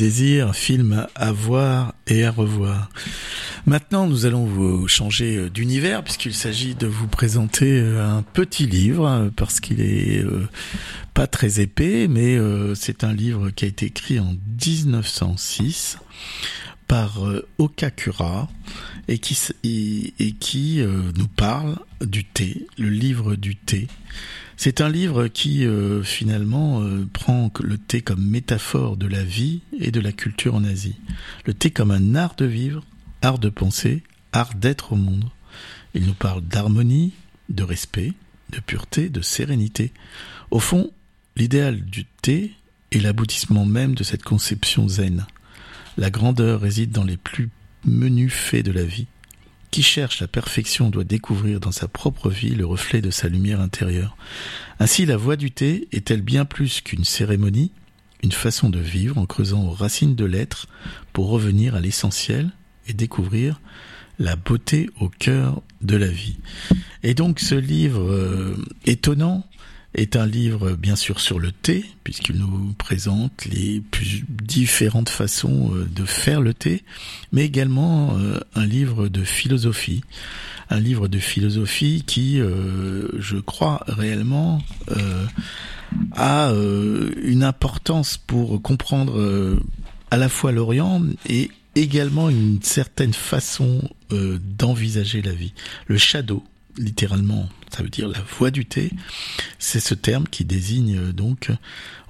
Désir, 0.00 0.54
film 0.54 1.06
à 1.14 1.30
voir 1.30 1.92
et 2.06 2.24
à 2.24 2.30
revoir. 2.30 2.88
Maintenant, 3.66 4.06
nous 4.06 4.24
allons 4.24 4.46
vous 4.46 4.88
changer 4.88 5.36
euh, 5.36 5.50
d'univers 5.50 6.02
puisqu'il 6.02 6.32
s'agit 6.32 6.74
de 6.74 6.86
vous 6.86 7.06
présenter 7.06 7.78
euh, 7.78 8.02
un 8.02 8.22
petit 8.22 8.66
livre 8.66 9.06
euh, 9.06 9.28
parce 9.36 9.60
qu'il 9.60 9.82
est 9.82 10.24
pas 11.12 11.26
très 11.26 11.60
épais, 11.60 12.08
mais 12.08 12.38
c'est 12.74 13.04
un 13.04 13.12
livre 13.12 13.50
qui 13.50 13.66
a 13.66 13.68
été 13.68 13.86
écrit 13.86 14.18
en 14.18 14.34
1906 14.64 15.98
par 16.88 17.20
Okakura 17.58 18.48
et 19.08 19.18
qui, 19.18 19.36
et, 20.18 20.32
qui 20.32 20.80
nous 21.18 21.28
parle 21.28 21.76
du 22.00 22.24
thé, 22.24 22.66
le 22.78 22.88
livre 22.88 23.34
du 23.34 23.56
thé. 23.56 23.88
C'est 24.62 24.82
un 24.82 24.90
livre 24.90 25.26
qui 25.28 25.64
euh, 25.64 26.02
finalement 26.02 26.84
prend 27.14 27.50
le 27.62 27.78
thé 27.78 28.02
comme 28.02 28.22
métaphore 28.22 28.98
de 28.98 29.06
la 29.06 29.24
vie 29.24 29.62
et 29.78 29.90
de 29.90 30.00
la 30.00 30.12
culture 30.12 30.54
en 30.54 30.64
Asie. 30.64 30.96
Le 31.46 31.54
thé 31.54 31.70
comme 31.70 31.90
un 31.90 32.14
art 32.14 32.34
de 32.36 32.44
vivre, 32.44 32.84
art 33.22 33.38
de 33.38 33.48
penser, 33.48 34.02
art 34.34 34.54
d'être 34.54 34.92
au 34.92 34.96
monde. 34.96 35.24
Il 35.94 36.04
nous 36.04 36.12
parle 36.12 36.42
d'harmonie, 36.42 37.14
de 37.48 37.62
respect, 37.62 38.12
de 38.50 38.60
pureté, 38.60 39.08
de 39.08 39.22
sérénité. 39.22 39.94
Au 40.50 40.60
fond, 40.60 40.90
l'idéal 41.36 41.80
du 41.80 42.04
thé 42.20 42.52
est 42.92 43.00
l'aboutissement 43.00 43.64
même 43.64 43.94
de 43.94 44.04
cette 44.04 44.24
conception 44.24 44.88
zen. 44.88 45.26
La 45.96 46.10
grandeur 46.10 46.60
réside 46.60 46.90
dans 46.90 47.04
les 47.04 47.16
plus 47.16 47.48
menus 47.86 48.34
faits 48.34 48.66
de 48.66 48.72
la 48.72 48.84
vie. 48.84 49.06
Qui 49.70 49.82
cherche 49.84 50.20
la 50.20 50.26
perfection 50.26 50.90
doit 50.90 51.04
découvrir 51.04 51.60
dans 51.60 51.70
sa 51.70 51.86
propre 51.86 52.28
vie 52.28 52.56
le 52.56 52.66
reflet 52.66 53.00
de 53.00 53.10
sa 53.10 53.28
lumière 53.28 53.60
intérieure. 53.60 54.16
Ainsi 54.80 55.06
la 55.06 55.16
voie 55.16 55.36
du 55.36 55.52
thé 55.52 55.86
est-elle 55.92 56.22
bien 56.22 56.44
plus 56.44 56.80
qu'une 56.80 57.04
cérémonie, 57.04 57.70
une 58.22 58.32
façon 58.32 58.68
de 58.68 58.80
vivre 58.80 59.16
en 59.16 59.26
creusant 59.26 59.64
aux 59.64 59.70
racines 59.70 60.16
de 60.16 60.24
l'être 60.24 60.66
pour 61.12 61.28
revenir 61.28 61.76
à 61.76 61.80
l'essentiel 61.80 62.50
et 62.88 62.92
découvrir 62.92 63.60
la 64.18 64.34
beauté 64.34 64.90
au 65.00 65.08
cœur 65.08 65.62
de 65.82 65.96
la 65.96 66.08
vie. 66.08 66.38
Et 67.02 67.14
donc 67.14 67.38
ce 67.40 67.54
livre 67.54 68.02
euh, 68.02 68.56
étonnant 68.84 69.44
est 69.94 70.16
un 70.16 70.26
livre 70.26 70.72
bien 70.72 70.96
sûr 70.96 71.20
sur 71.20 71.38
le 71.38 71.52
thé, 71.52 71.84
puisqu'il 72.04 72.36
nous 72.36 72.74
présente 72.78 73.44
les 73.46 73.80
plus 73.80 74.24
différentes 74.28 75.08
façons 75.08 75.72
euh, 75.74 75.84
de 75.84 76.04
faire 76.04 76.40
le 76.40 76.54
thé, 76.54 76.84
mais 77.32 77.44
également 77.44 78.16
euh, 78.16 78.40
un 78.54 78.66
livre 78.66 79.08
de 79.08 79.24
philosophie. 79.24 80.02
Un 80.68 80.78
livre 80.78 81.08
de 81.08 81.18
philosophie 81.18 82.04
qui, 82.06 82.38
je 82.38 83.36
crois 83.38 83.82
réellement, 83.88 84.62
a 86.12 86.52
une 87.24 87.42
importance 87.42 88.18
pour 88.18 88.62
comprendre 88.62 89.58
à 90.12 90.16
la 90.16 90.28
fois 90.28 90.52
l'Orient 90.52 91.02
et 91.28 91.50
également 91.74 92.28
une 92.28 92.60
certaine 92.62 93.14
façon 93.14 93.82
euh, 94.12 94.38
d'envisager 94.58 95.22
la 95.22 95.32
vie. 95.32 95.52
Le 95.86 95.98
shadow, 95.98 96.42
littéralement, 96.76 97.48
ça 97.70 97.82
veut 97.82 97.88
dire 97.88 98.08
la 98.08 98.22
voix 98.38 98.50
du 98.50 98.66
thé, 98.66 98.90
c'est 99.58 99.80
ce 99.80 99.94
terme 99.94 100.26
qui 100.28 100.44
désigne 100.44 100.96
euh, 100.98 101.12
donc 101.12 101.50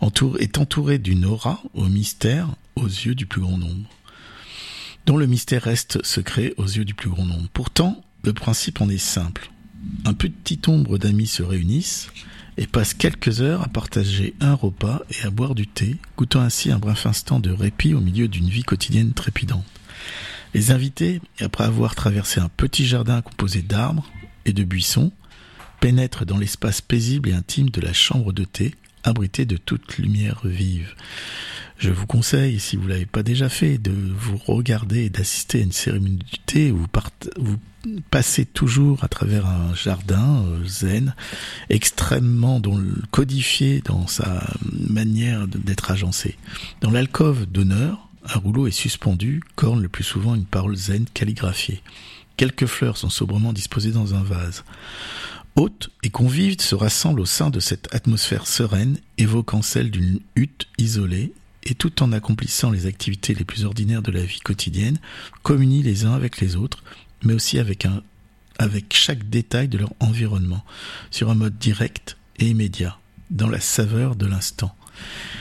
entoure, 0.00 0.38
est 0.40 0.58
entouré 0.58 0.98
d'une 0.98 1.24
aura 1.24 1.62
au 1.74 1.86
mystère 1.86 2.48
aux 2.76 2.86
yeux 2.86 3.14
du 3.14 3.26
plus 3.26 3.40
grand 3.40 3.58
nombre, 3.58 3.88
dont 5.06 5.16
le 5.16 5.26
mystère 5.26 5.62
reste 5.62 6.04
secret 6.04 6.54
aux 6.56 6.66
yeux 6.66 6.84
du 6.84 6.94
plus 6.94 7.10
grand 7.10 7.26
nombre. 7.26 7.48
Pourtant, 7.52 8.02
le 8.22 8.32
principe 8.32 8.80
en 8.80 8.88
est 8.88 8.98
simple. 8.98 9.50
Un 10.04 10.14
petit 10.14 10.60
nombre 10.66 10.98
d'amis 10.98 11.26
se 11.26 11.42
réunissent 11.42 12.10
et 12.56 12.66
passe 12.66 12.92
quelques 12.92 13.40
heures 13.40 13.62
à 13.62 13.68
partager 13.68 14.34
un 14.40 14.54
repas 14.54 15.00
et 15.10 15.26
à 15.26 15.30
boire 15.30 15.54
du 15.54 15.66
thé, 15.66 15.96
goûtant 16.16 16.40
ainsi 16.40 16.70
un 16.70 16.78
bref 16.78 17.06
instant 17.06 17.40
de 17.40 17.50
répit 17.50 17.94
au 17.94 18.00
milieu 18.00 18.28
d'une 18.28 18.48
vie 18.48 18.64
quotidienne 18.64 19.12
trépidante. 19.12 19.64
Les 20.52 20.70
invités, 20.70 21.20
après 21.40 21.64
avoir 21.64 21.94
traversé 21.94 22.40
un 22.40 22.48
petit 22.48 22.84
jardin 22.84 23.22
composé 23.22 23.62
d'arbres 23.62 24.10
et 24.44 24.52
de 24.52 24.64
buissons, 24.64 25.12
pénètrent 25.80 26.26
dans 26.26 26.38
l'espace 26.38 26.80
paisible 26.80 27.28
et 27.28 27.32
intime 27.32 27.70
de 27.70 27.80
la 27.80 27.92
chambre 27.92 28.32
de 28.32 28.44
thé, 28.44 28.74
abritée 29.02 29.46
de 29.46 29.56
toute 29.56 29.96
lumière 29.98 30.40
vive. 30.44 30.94
Je 31.78 31.90
vous 31.90 32.06
conseille, 32.06 32.60
si 32.60 32.76
vous 32.76 32.86
l'avez 32.86 33.06
pas 33.06 33.22
déjà 33.22 33.48
fait, 33.48 33.78
de 33.78 33.90
vous 33.90 34.36
regarder 34.36 35.04
et 35.04 35.10
d'assister 35.10 35.60
à 35.60 35.62
une 35.62 35.72
cérémonie 35.72 36.16
du 36.16 36.38
thé 36.44 36.70
où 36.70 36.76
vous, 36.76 36.88
vous 37.38 37.56
passez 38.10 38.44
toujours 38.44 39.02
à 39.02 39.08
travers 39.08 39.46
un 39.46 39.74
jardin 39.74 40.44
euh, 40.46 40.64
zen, 40.66 41.14
extrêmement 41.70 42.60
codifié 43.10 43.80
dans 43.84 44.06
sa 44.06 44.46
manière 44.72 45.48
d'être 45.48 45.90
agencé. 45.90 46.36
Dans 46.82 46.90
l'alcôve 46.90 47.46
d'honneur, 47.46 48.10
un 48.28 48.38
rouleau 48.38 48.66
est 48.66 48.72
suspendu, 48.72 49.42
corne 49.56 49.80
le 49.80 49.88
plus 49.88 50.04
souvent 50.04 50.34
une 50.34 50.44
parole 50.44 50.76
zen 50.76 51.06
calligraphiée. 51.14 51.82
Quelques 52.40 52.64
fleurs 52.64 52.96
sont 52.96 53.10
sobrement 53.10 53.52
disposées 53.52 53.92
dans 53.92 54.14
un 54.14 54.22
vase. 54.22 54.64
Hôtes 55.56 55.90
et 56.02 56.08
convives 56.08 56.58
se 56.58 56.74
rassemblent 56.74 57.20
au 57.20 57.26
sein 57.26 57.50
de 57.50 57.60
cette 57.60 57.94
atmosphère 57.94 58.46
sereine, 58.46 58.96
évoquant 59.18 59.60
celle 59.60 59.90
d'une 59.90 60.20
hutte 60.36 60.66
isolée 60.78 61.34
et 61.64 61.74
tout 61.74 62.02
en 62.02 62.12
accomplissant 62.12 62.70
les 62.70 62.86
activités 62.86 63.34
les 63.34 63.44
plus 63.44 63.66
ordinaires 63.66 64.00
de 64.00 64.10
la 64.10 64.24
vie 64.24 64.40
quotidienne, 64.40 65.00
communient 65.42 65.82
les 65.82 66.06
uns 66.06 66.14
avec 66.14 66.40
les 66.40 66.56
autres, 66.56 66.82
mais 67.24 67.34
aussi 67.34 67.58
avec, 67.58 67.84
un, 67.84 68.02
avec 68.58 68.94
chaque 68.94 69.28
détail 69.28 69.68
de 69.68 69.76
leur 69.76 69.92
environnement, 70.00 70.64
sur 71.10 71.28
un 71.28 71.34
mode 71.34 71.58
direct 71.58 72.16
et 72.38 72.46
immédiat, 72.46 72.98
dans 73.28 73.50
la 73.50 73.60
saveur 73.60 74.16
de 74.16 74.24
l'instant. 74.24 74.74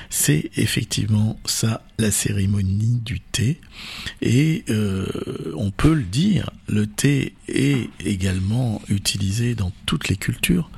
C'est 0.09 0.49
effectivement 0.55 1.39
ça 1.45 1.83
la 1.99 2.11
cérémonie 2.11 2.99
du 3.03 3.19
thé 3.19 3.59
et 4.21 4.63
euh, 4.69 5.05
on 5.55 5.69
peut 5.69 5.93
le 5.93 6.03
dire, 6.03 6.49
le 6.67 6.87
thé 6.87 7.35
est 7.47 7.89
également 8.03 8.81
utilisé 8.89 9.53
dans 9.55 9.71
toutes 9.85 10.07
les 10.09 10.15
cultures 10.15 10.69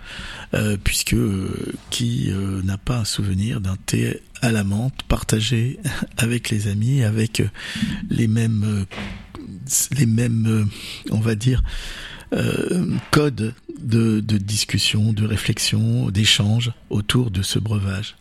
euh, 0.54 0.76
puisque 0.84 1.14
euh, 1.14 1.74
qui 1.92 2.30
euh, 2.30 2.62
n'a 2.64 2.78
pas 2.78 2.98
un 2.98 3.06
souvenir 3.06 3.62
d'un 3.62 3.78
thé 3.86 4.20
à 4.42 4.52
la 4.52 4.66
menthe 4.66 5.02
partagé 5.04 5.80
avec 6.18 6.50
les 6.50 6.68
amis, 6.68 7.04
avec 7.04 7.42
les 8.10 8.28
mêmes, 8.28 8.86
les 9.92 10.08
on 11.12 11.20
va 11.22 11.36
dire, 11.36 11.64
codes 13.12 13.54
de, 13.82 14.20
de 14.20 14.38
discussion, 14.38 15.14
de 15.14 15.26
réflexion, 15.26 16.10
d'échange 16.10 16.74
autour 16.90 17.32
de 17.32 17.42
ce 17.42 17.60
breuvage. 17.60 18.16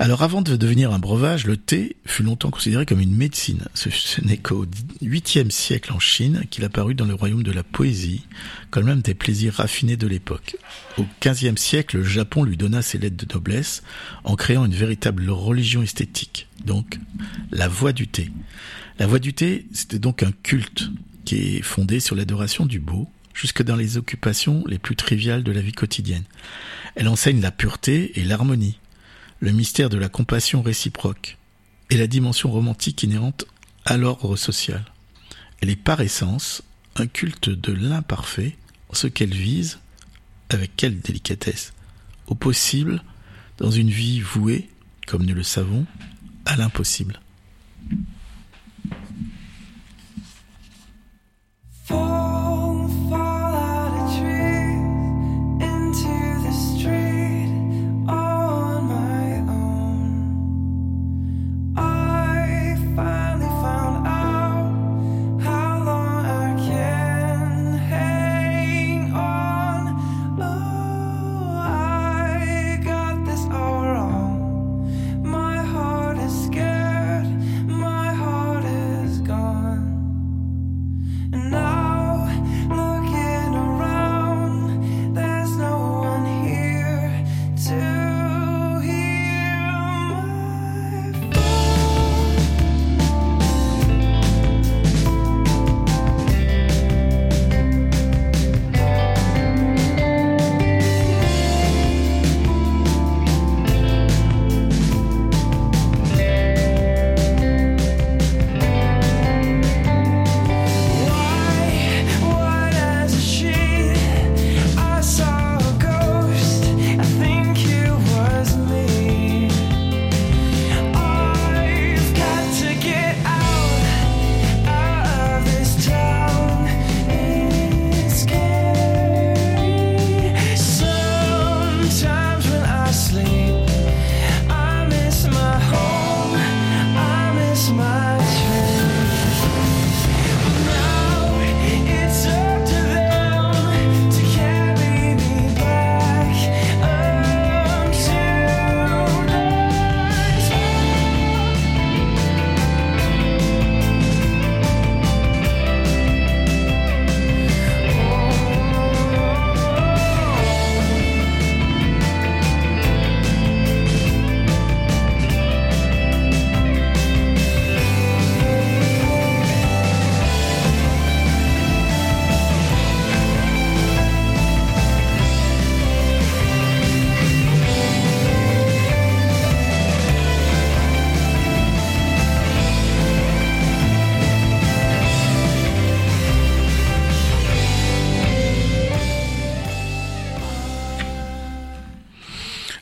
Alors 0.00 0.22
avant 0.22 0.40
de 0.40 0.56
devenir 0.56 0.94
un 0.94 0.98
breuvage, 0.98 1.44
le 1.44 1.58
thé 1.58 1.94
fut 2.06 2.22
longtemps 2.22 2.48
considéré 2.48 2.86
comme 2.86 3.00
une 3.00 3.14
médecine. 3.14 3.66
Ce, 3.74 3.90
n'est 4.22 4.38
qu'au 4.38 4.64
8e 5.02 5.50
siècle 5.50 5.92
en 5.92 5.98
Chine 5.98 6.44
qu'il 6.48 6.64
apparut 6.64 6.94
dans 6.94 7.04
le 7.04 7.12
royaume 7.12 7.42
de 7.42 7.52
la 7.52 7.62
poésie, 7.62 8.24
comme 8.70 8.86
l'un 8.86 8.96
des 8.96 9.12
plaisirs 9.12 9.56
raffinés 9.56 9.98
de 9.98 10.06
l'époque. 10.06 10.56
Au 10.96 11.04
15e 11.20 11.58
siècle, 11.58 11.98
le 11.98 12.02
Japon 12.02 12.44
lui 12.44 12.56
donna 12.56 12.80
ses 12.80 12.96
lettres 12.96 13.26
de 13.26 13.30
noblesse 13.30 13.82
en 14.24 14.36
créant 14.36 14.64
une 14.64 14.72
véritable 14.72 15.28
religion 15.28 15.82
esthétique, 15.82 16.48
donc 16.64 16.98
la 17.50 17.68
voie 17.68 17.92
du 17.92 18.08
thé. 18.08 18.30
La 18.98 19.06
voie 19.06 19.18
du 19.18 19.34
thé, 19.34 19.66
c'était 19.74 19.98
donc 19.98 20.22
un 20.22 20.32
culte 20.32 20.88
qui 21.26 21.56
est 21.56 21.62
fondé 21.62 22.00
sur 22.00 22.16
l'adoration 22.16 22.64
du 22.64 22.80
beau, 22.80 23.06
jusque 23.34 23.62
dans 23.62 23.76
les 23.76 23.98
occupations 23.98 24.64
les 24.66 24.78
plus 24.78 24.96
triviales 24.96 25.44
de 25.44 25.52
la 25.52 25.60
vie 25.60 25.72
quotidienne. 25.72 26.24
Elle 26.94 27.08
enseigne 27.08 27.42
la 27.42 27.50
pureté 27.50 28.18
et 28.18 28.24
l'harmonie 28.24 28.78
le 29.40 29.52
mystère 29.52 29.88
de 29.88 29.98
la 29.98 30.08
compassion 30.08 30.62
réciproque 30.62 31.38
et 31.88 31.96
la 31.96 32.06
dimension 32.06 32.50
romantique 32.50 33.02
inhérente 33.02 33.46
à 33.84 33.96
l'ordre 33.96 34.36
social. 34.36 34.84
Elle 35.60 35.70
est 35.70 35.76
par 35.76 36.00
essence 36.00 36.62
un 36.96 37.06
culte 37.06 37.48
de 37.48 37.72
l'imparfait, 37.72 38.56
ce 38.92 39.06
qu'elle 39.06 39.32
vise, 39.32 39.78
avec 40.50 40.76
quelle 40.76 41.00
délicatesse, 41.00 41.72
au 42.26 42.34
possible 42.34 43.02
dans 43.58 43.70
une 43.70 43.90
vie 43.90 44.20
vouée, 44.20 44.68
comme 45.06 45.24
nous 45.24 45.34
le 45.34 45.42
savons, 45.42 45.86
à 46.44 46.56
l'impossible. 46.56 47.20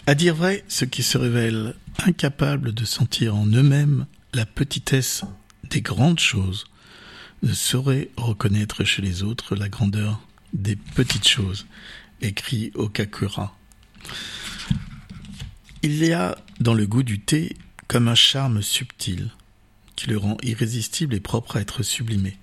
À 0.09 0.15
dire 0.15 0.35
vrai, 0.35 0.65
ceux 0.69 0.87
qui 0.87 1.03
se 1.03 1.19
révèlent 1.19 1.75
incapables 1.99 2.73
de 2.73 2.87
sentir 2.87 3.37
en 3.37 3.45
eux-mêmes 3.45 4.07
la 4.33 4.47
petitesse 4.47 5.25
des 5.69 5.83
grandes 5.83 6.19
choses 6.19 6.65
ne 7.43 7.53
sauraient 7.53 8.09
reconnaître 8.17 8.85
chez 8.85 9.03
les 9.03 9.23
autres 9.23 9.55
la 9.55 9.69
grandeur 9.69 10.27
des 10.55 10.77
petites 10.77 11.29
choses, 11.29 11.67
écrit 12.23 12.73
Okakura. 12.75 13.55
Il 15.83 16.03
y 16.03 16.15
a 16.15 16.39
dans 16.59 16.73
le 16.73 16.87
goût 16.87 17.03
du 17.03 17.21
thé 17.21 17.55
comme 17.87 18.09
un 18.09 18.15
charme 18.15 18.63
subtil 18.63 19.31
qui 19.95 20.09
le 20.09 20.17
rend 20.17 20.39
irrésistible 20.43 21.17
et 21.17 21.21
propre 21.21 21.59
à 21.59 21.61
être 21.61 21.83
sublimé. 21.83 22.39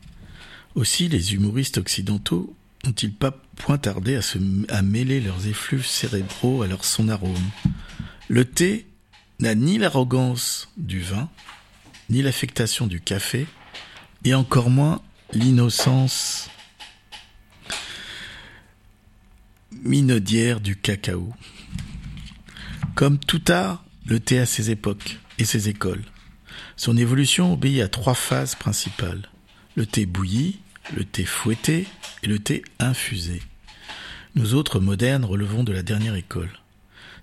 Aussi 0.75 1.08
les 1.08 1.34
humoristes 1.34 1.80
occidentaux 1.80 2.56
n'ont-ils 2.85 3.13
pas 3.13 3.31
point 3.55 3.77
tardé 3.77 4.15
à, 4.15 4.21
à 4.69 4.81
mêler 4.81 5.19
leurs 5.19 5.47
effluves 5.47 5.85
cérébraux 5.85 6.61
à 6.61 6.67
leur 6.67 6.85
son 6.85 7.09
arôme? 7.09 7.49
Le 8.27 8.45
thé 8.45 8.87
n'a 9.39 9.55
ni 9.55 9.77
l'arrogance 9.77 10.69
du 10.77 10.99
vin, 10.99 11.29
ni 12.09 12.21
l'affectation 12.21 12.87
du 12.87 13.01
café, 13.01 13.47
et 14.23 14.33
encore 14.33 14.69
moins 14.69 15.01
l'innocence 15.33 16.49
minaudière 19.83 20.61
du 20.61 20.75
cacao. 20.75 21.33
Comme 22.95 23.19
tout 23.19 23.43
art, 23.49 23.83
le 24.05 24.19
thé 24.19 24.39
a 24.39 24.45
ses 24.45 24.71
époques 24.71 25.19
et 25.37 25.45
ses 25.45 25.69
écoles. 25.69 26.03
Son 26.77 26.97
évolution 26.97 27.53
obéit 27.53 27.81
à 27.81 27.87
trois 27.87 28.15
phases 28.15 28.55
principales. 28.55 29.29
Le 29.75 29.85
thé 29.85 30.05
bouilli, 30.05 30.59
le 30.93 31.03
thé 31.03 31.25
fouetté 31.25 31.87
et 32.23 32.27
le 32.27 32.39
thé 32.39 32.63
infusé. 32.79 33.41
Nous 34.35 34.53
autres 34.53 34.79
modernes 34.79 35.25
relevons 35.25 35.63
de 35.63 35.71
la 35.71 35.83
dernière 35.83 36.15
école. 36.15 36.51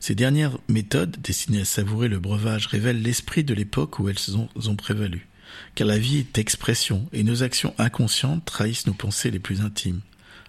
Ces 0.01 0.15
dernières 0.15 0.59
méthodes, 0.69 1.17
destinées 1.23 1.61
à 1.61 1.65
savourer 1.65 2.09
le 2.09 2.19
breuvage, 2.19 2.67
révèlent 2.67 3.03
l'esprit 3.03 3.45
de 3.45 3.55
l'époque 3.55 3.99
où 3.99 4.09
elles 4.09 4.37
ont, 4.37 4.77
prévalu. 4.77 5.29
Car 5.75 5.87
la 5.87 5.99
vie 5.99 6.19
est 6.19 6.39
expression, 6.39 7.09
et 7.13 7.23
nos 7.23 7.43
actions 7.43 7.75
inconscientes 7.79 8.45
trahissent 8.45 8.87
nos 8.87 8.95
pensées 8.95 9.31
les 9.31 9.39
plus 9.39 9.61
intimes. 9.61 10.01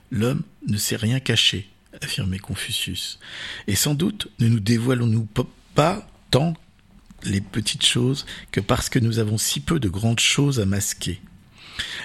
L'homme 0.09 0.43
ne 0.67 0.77
sait 0.77 0.95
rien 0.95 1.19
cacher, 1.19 1.69
affirmait 2.01 2.39
Confucius. 2.39 3.19
Et 3.67 3.75
sans 3.75 3.93
doute 3.93 4.29
ne 4.39 4.47
nous 4.47 4.59
dévoilons-nous 4.59 5.27
pas 5.75 6.07
tant 6.31 6.53
les 7.23 7.41
petites 7.41 7.85
choses 7.85 8.25
que 8.51 8.59
parce 8.59 8.89
que 8.89 8.99
nous 8.99 9.19
avons 9.19 9.37
si 9.37 9.59
peu 9.59 9.79
de 9.79 9.89
grandes 9.89 10.19
choses 10.19 10.59
à 10.59 10.65
masquer. 10.65 11.21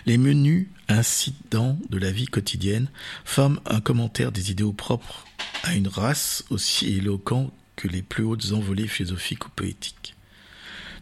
Les 0.08 0.16
menus 0.16 0.68
incidents 0.88 1.78
de 1.90 1.98
la 1.98 2.10
vie 2.10 2.28
quotidienne 2.28 2.88
forment 3.26 3.60
un 3.66 3.82
commentaire 3.82 4.32
des 4.32 4.50
idéaux 4.50 4.72
propres 4.72 5.26
à 5.64 5.74
une 5.74 5.86
race 5.86 6.46
aussi 6.48 6.94
éloquent 6.94 7.52
que 7.76 7.88
les 7.88 8.00
plus 8.00 8.24
hautes 8.24 8.52
envolées 8.52 8.88
philosophiques 8.88 9.44
ou 9.44 9.50
poétiques. 9.50 10.16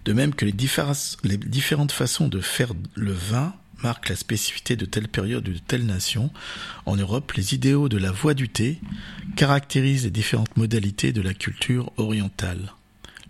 De 0.06 0.12
même 0.12 0.34
que 0.34 0.44
les, 0.44 0.50
différentes 0.50 1.92
façons 1.92 2.26
de 2.26 2.40
faire 2.40 2.72
le 2.96 3.12
vin 3.12 3.54
marquent 3.80 4.08
la 4.08 4.16
spécificité 4.16 4.74
de 4.74 4.86
telle 4.86 5.06
période 5.06 5.48
ou 5.48 5.52
de 5.52 5.58
telle 5.58 5.86
nation, 5.86 6.32
en 6.84 6.96
Europe, 6.96 7.30
les 7.34 7.54
idéaux 7.54 7.88
de 7.88 7.98
la 7.98 8.10
voie 8.10 8.34
du 8.34 8.48
thé 8.48 8.80
caractérisent 9.36 10.02
les 10.02 10.10
différentes 10.10 10.56
modalités 10.56 11.12
de 11.12 11.22
la 11.22 11.32
culture 11.32 11.92
orientale. 11.96 12.72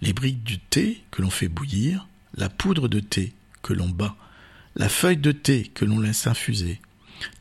Les 0.01 0.15
briques 0.15 0.43
du 0.43 0.59
thé 0.59 1.03
que 1.11 1.21
l'on 1.21 1.29
fait 1.29 1.49
bouillir, 1.49 2.09
la 2.35 2.49
poudre 2.49 2.89
de 2.89 3.01
thé 3.01 3.35
que 3.61 3.75
l'on 3.75 3.91
bat, 3.91 4.17
la 4.77 4.91
feuille 4.91 5.17
de 5.17 5.33
thé 5.33 5.71
que 5.75 5.87
l'on 5.87 5.99
laisse 5.99 6.27
infuser, 6.27 6.81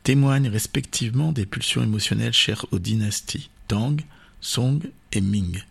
témoignent 0.02 0.48
respectivement 0.48 1.32
des 1.32 1.44
pulsions 1.44 1.82
émotionnelles 1.82 2.32
chères 2.32 2.64
aux 2.72 2.78
dynasties 2.78 3.50
Tang, 3.68 4.00
Song 4.40 4.80
et 5.12 5.20
Ming. 5.20 5.62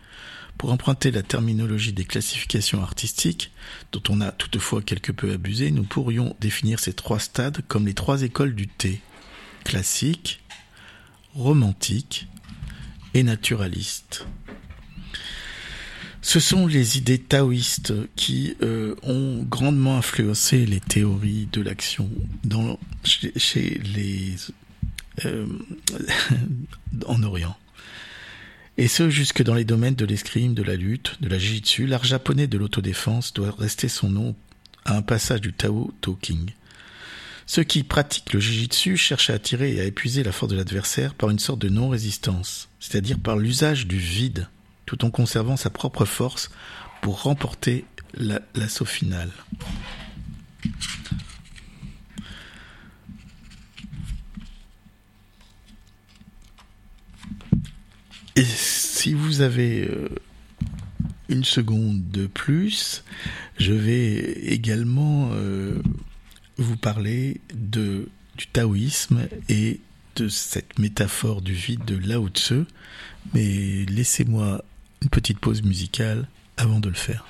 Pour 0.57 0.71
emprunter 0.71 1.11
la 1.11 1.23
terminologie 1.23 1.91
des 1.91 2.05
classifications 2.05 2.81
artistiques, 2.81 3.51
dont 3.91 4.03
on 4.09 4.21
a 4.21 4.31
toutefois 4.31 4.81
quelque 4.81 5.11
peu 5.11 5.31
abusé, 5.31 5.71
nous 5.71 5.83
pourrions 5.83 6.35
définir 6.39 6.79
ces 6.79 6.93
trois 6.93 7.19
stades 7.19 7.61
comme 7.67 7.87
les 7.87 7.93
trois 7.93 8.21
écoles 8.21 8.55
du 8.55 8.67
thé 8.67 9.01
classique, 9.63 10.43
romantique 11.33 12.27
et 13.15 13.23
naturaliste. 13.23 14.27
Ce 16.27 16.39
sont 16.39 16.65
les 16.65 16.97
idées 16.97 17.19
taoïstes 17.19 17.93
qui 18.15 18.57
euh, 18.63 18.95
ont 19.03 19.43
grandement 19.43 19.97
influencé 19.97 20.65
les 20.65 20.79
théories 20.79 21.47
de 21.51 21.61
l'action 21.61 22.09
dans 22.43 22.79
chez, 23.03 23.79
les 23.95 24.33
euh, 25.25 25.45
en 27.05 27.21
Orient. 27.21 27.55
Et 28.77 28.87
ce 28.87 29.11
jusque 29.11 29.43
dans 29.43 29.53
les 29.53 29.65
domaines 29.65 29.93
de 29.93 30.03
l'escrime, 30.03 30.55
de 30.55 30.63
la 30.63 30.75
lutte, 30.75 31.21
de 31.21 31.29
la 31.29 31.37
jiu-jitsu, 31.37 31.85
l'art 31.85 32.03
japonais 32.03 32.47
de 32.47 32.57
l'autodéfense 32.57 33.31
doit 33.31 33.53
rester 33.59 33.87
son 33.87 34.09
nom 34.09 34.35
à 34.83 34.97
un 34.97 35.03
passage 35.03 35.41
du 35.41 35.53
Tao 35.53 35.93
Talking. 36.01 36.49
Ceux 37.45 37.63
qui 37.63 37.83
pratiquent 37.83 38.33
le 38.33 38.39
jiu-jitsu 38.39 38.97
cherchent 38.97 39.29
à 39.29 39.35
attirer 39.35 39.75
et 39.75 39.81
à 39.81 39.85
épuiser 39.85 40.23
la 40.23 40.31
force 40.31 40.51
de 40.51 40.57
l'adversaire 40.57 41.13
par 41.13 41.29
une 41.29 41.37
sorte 41.37 41.59
de 41.59 41.69
non-résistance, 41.69 42.67
c'est-à-dire 42.79 43.19
par 43.19 43.37
l'usage 43.37 43.85
du 43.85 43.99
vide 43.99 44.47
tout 44.85 45.05
en 45.05 45.11
conservant 45.11 45.57
sa 45.57 45.69
propre 45.69 46.05
force 46.05 46.51
pour 47.01 47.23
remporter 47.23 47.85
l'assaut 48.15 48.85
final. 48.85 49.31
Et 58.35 58.43
si 58.43 59.13
vous 59.13 59.41
avez 59.41 59.87
euh, 59.87 60.09
une 61.29 61.45
seconde 61.45 62.09
de 62.09 62.27
plus, 62.27 63.03
je 63.57 63.71
vais 63.71 64.17
également 64.43 65.29
euh, 65.31 65.81
vous 66.57 66.75
parler 66.75 67.39
de, 67.53 68.09
du 68.37 68.47
taoïsme 68.47 69.27
et 69.47 69.79
de 70.17 70.27
cette 70.27 70.79
métaphore 70.79 71.41
du 71.41 71.53
vide 71.53 71.85
de 71.85 71.95
Lao 71.95 72.27
Tzu, 72.29 72.63
mais 73.33 73.85
laissez-moi 73.85 74.63
une 75.01 75.09
petite 75.09 75.39
pause 75.39 75.63
musicale 75.63 76.27
avant 76.57 76.79
de 76.79 76.89
le 76.89 76.95
faire. 76.95 77.25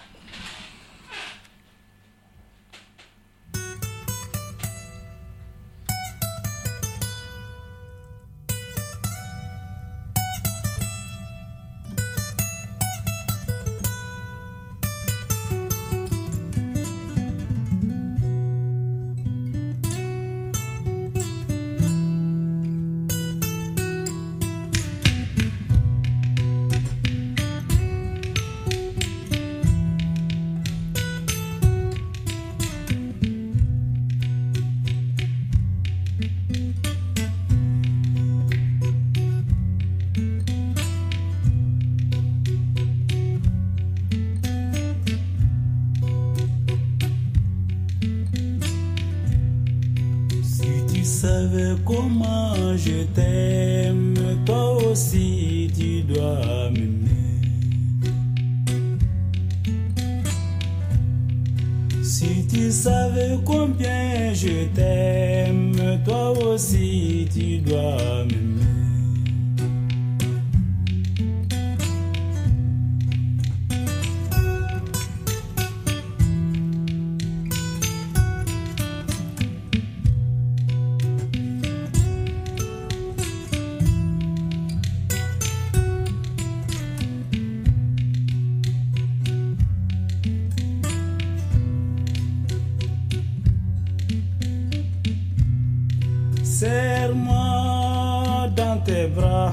Serre-moi 96.57 98.47
dans 98.55 98.77
tes 98.85 99.07
bras, 99.07 99.51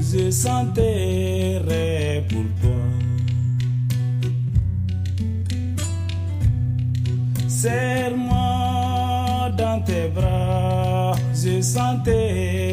je 0.00 0.30
chanterai 0.30 2.24
pour 2.30 2.46
toi. 2.62 2.70
Serre-moi 7.46 9.50
dans 9.58 9.82
tes 9.82 10.08
bras, 10.08 11.14
je 11.34 11.60
chanterai 11.60 12.63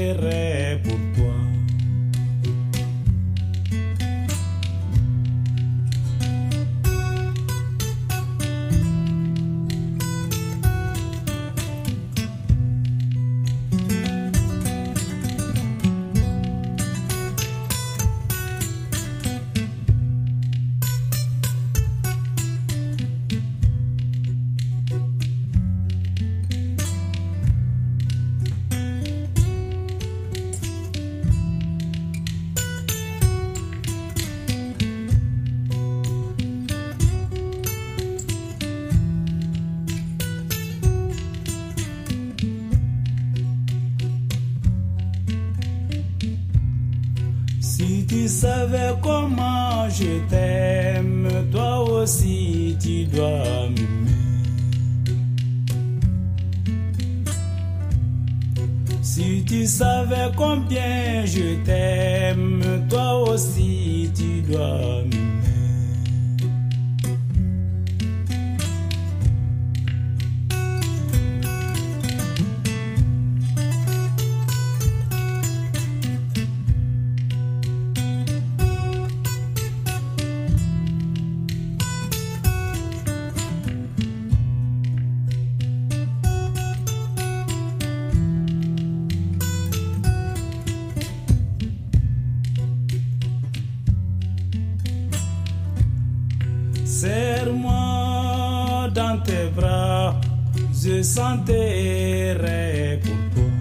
je 100.84 101.04
chanterai 101.04 103.00
pour 103.04 103.20
toi. 103.34 103.52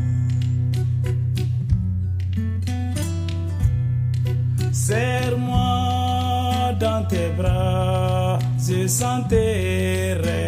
Serre-moi 4.72 6.72
dans 6.80 7.04
tes 7.08 7.28
bras, 7.36 8.38
je 8.58 8.88
chanterai 8.88 10.39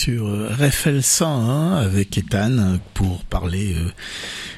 Sur 0.02 0.26
euh, 0.26 0.48
RFL 0.58 1.00
101 1.00 1.74
avec 1.74 2.18
Ethan 2.18 2.80
pour 2.92 3.22
parler 3.22 3.72
euh, 3.76 3.88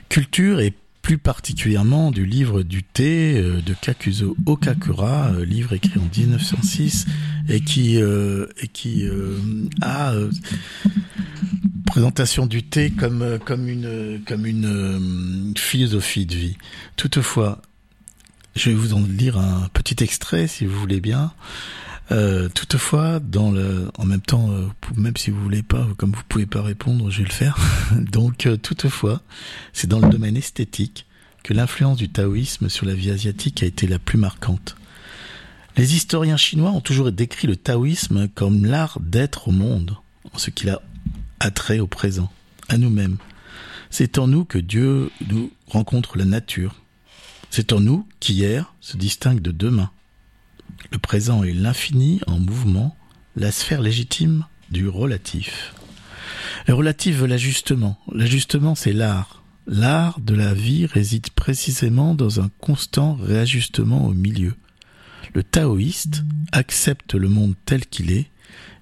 culture 0.09 0.59
et 0.59 0.73
plus 1.03 1.19
particulièrement 1.19 2.11
du 2.11 2.25
livre 2.25 2.63
du 2.63 2.83
thé 2.83 3.35
euh, 3.37 3.61
de 3.61 3.75
Kakuzo 3.75 4.39
Okakura, 4.47 5.33
livre 5.45 5.75
écrit 5.75 6.01
en 6.01 6.09
1906 6.17 7.05
et 7.51 7.61
qui 7.61 7.99
et 7.99 8.69
qui 8.69 9.07
a 9.83 10.15
présentation 11.85 12.47
du 12.47 12.63
thé 12.63 12.89
comme 12.89 13.39
comme 13.45 13.69
une 13.69 14.23
comme 14.27 14.47
une 14.47 15.53
philosophie 15.59 16.25
de 16.25 16.37
vie. 16.37 16.57
Toutefois, 16.97 17.61
je 18.57 18.71
vais 18.71 18.77
vous 18.77 18.95
en 18.95 19.03
lire 19.03 19.37
un 19.37 19.69
petit 19.75 20.03
extrait 20.03 20.47
si 20.47 20.65
vous 20.65 20.81
voulez 20.81 21.03
bien. 21.03 21.33
Euh, 22.13 22.49
toutefois, 22.49 23.19
dans 23.19 23.51
le, 23.51 23.91
en 23.97 24.05
même 24.05 24.21
temps, 24.21 24.51
euh, 24.51 24.67
même 24.97 25.17
si 25.17 25.31
vous 25.31 25.43
voulez 25.43 25.63
pas, 25.63 25.87
comme 25.97 26.13
vous 26.13 26.23
pouvez 26.29 26.47
pas 26.47 26.63
répondre, 26.63 27.11
je 27.11 27.19
vais 27.19 27.29
le 27.29 27.33
faire. 27.33 27.57
Donc, 27.93 28.47
euh, 28.47 28.57
toutefois, 28.57 29.23
c'est 29.73 29.87
dans 29.87 30.01
le 30.01 30.11
domaine 30.11 30.37
esthétique 30.37 31.07
que 31.43 31.55
l'influence 31.55 31.97
du 31.97 32.09
taoïsme 32.09 32.69
sur 32.69 32.87
la 32.87 32.95
vie 32.95 33.11
asiatique 33.11 33.63
a 33.63 33.67
été 33.67 33.87
la 33.87 33.99
plus 33.99 34.19
marquante. 34.19 34.77
Les 35.77 35.95
historiens 35.95 36.37
chinois 36.37 36.71
ont 36.71 36.81
toujours 36.81 37.11
décrit 37.11 37.49
le 37.49 37.57
taoïsme 37.57 38.29
comme 38.29 38.65
l'art 38.65 38.99
d'être 39.01 39.49
au 39.49 39.53
monde, 39.53 39.97
en 40.33 40.39
ce 40.39 40.51
qu'il 40.51 40.71
a 40.71 40.81
attrait 41.41 41.81
au 41.81 41.87
présent, 41.87 42.31
à 42.69 42.79
nous-mêmes. 42.79 43.17
C'est 43.91 44.19
en 44.19 44.27
nous 44.27 44.45
que 44.45 44.59
Dieu 44.59 45.11
nous 45.29 45.51
rencontre 45.69 46.17
la 46.17 46.25
nature. 46.25 46.75
C'est 47.51 47.73
en 47.73 47.81
nous 47.81 48.07
qu'hier 48.21 48.75
se 48.81 48.97
distingue 48.97 49.41
de 49.41 49.53
demain. 49.53 49.91
Le 50.93 50.99
présent 50.99 51.43
est 51.43 51.53
l'infini 51.53 52.21
en 52.27 52.39
mouvement, 52.39 52.97
la 53.37 53.53
sphère 53.53 53.81
légitime 53.81 54.47
du 54.71 54.89
relatif. 54.89 55.75
Le 56.67 56.75
relatif 56.75 57.17
veut 57.17 57.27
l'ajustement. 57.27 57.99
L'ajustement, 58.13 58.75
c'est 58.75 58.93
l'art. 58.93 59.43
L'art 59.67 60.21
de 60.21 60.35
la 60.35 60.53
vie 60.55 60.87
réside 60.87 61.31
précisément 61.31 62.15
dans 62.15 62.41
un 62.41 62.51
constant 62.61 63.15
réajustement 63.15 64.07
au 64.07 64.13
milieu. 64.13 64.55
Le 65.35 65.43
taoïste 65.43 66.23
accepte 66.53 67.15
le 67.15 67.29
monde 67.29 67.55
tel 67.65 67.87
qu'il 67.87 68.13
est 68.13 68.31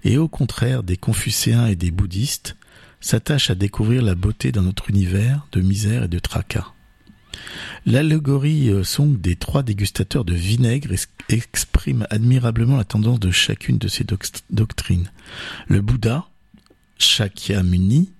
et 0.04 0.18
au 0.18 0.28
contraire 0.28 0.82
des 0.82 0.96
confucéens 0.96 1.66
et 1.66 1.76
des 1.76 1.90
bouddhistes 1.90 2.56
s'attache 3.00 3.50
à 3.50 3.54
découvrir 3.54 4.02
la 4.02 4.14
beauté 4.14 4.52
dans 4.52 4.62
notre 4.62 4.90
univers 4.90 5.46
de 5.52 5.60
misère 5.60 6.04
et 6.04 6.08
de 6.08 6.18
tracas. 6.18 6.72
L'allégorie 7.84 8.70
euh, 8.70 8.84
Song 8.84 9.20
des 9.20 9.36
trois 9.36 9.62
dégustateurs 9.62 10.24
de 10.24 10.34
vinaigre 10.34 10.94
exprime 11.28 12.06
admirablement 12.10 12.76
la 12.76 12.84
tendance 12.84 13.20
de 13.20 13.30
chacune 13.30 13.78
de 13.78 13.88
ces 13.88 14.04
doctrines. 14.50 15.10
Le 15.66 15.80
Bouddha, 15.80 16.26
Shakyamuni, 16.98 18.12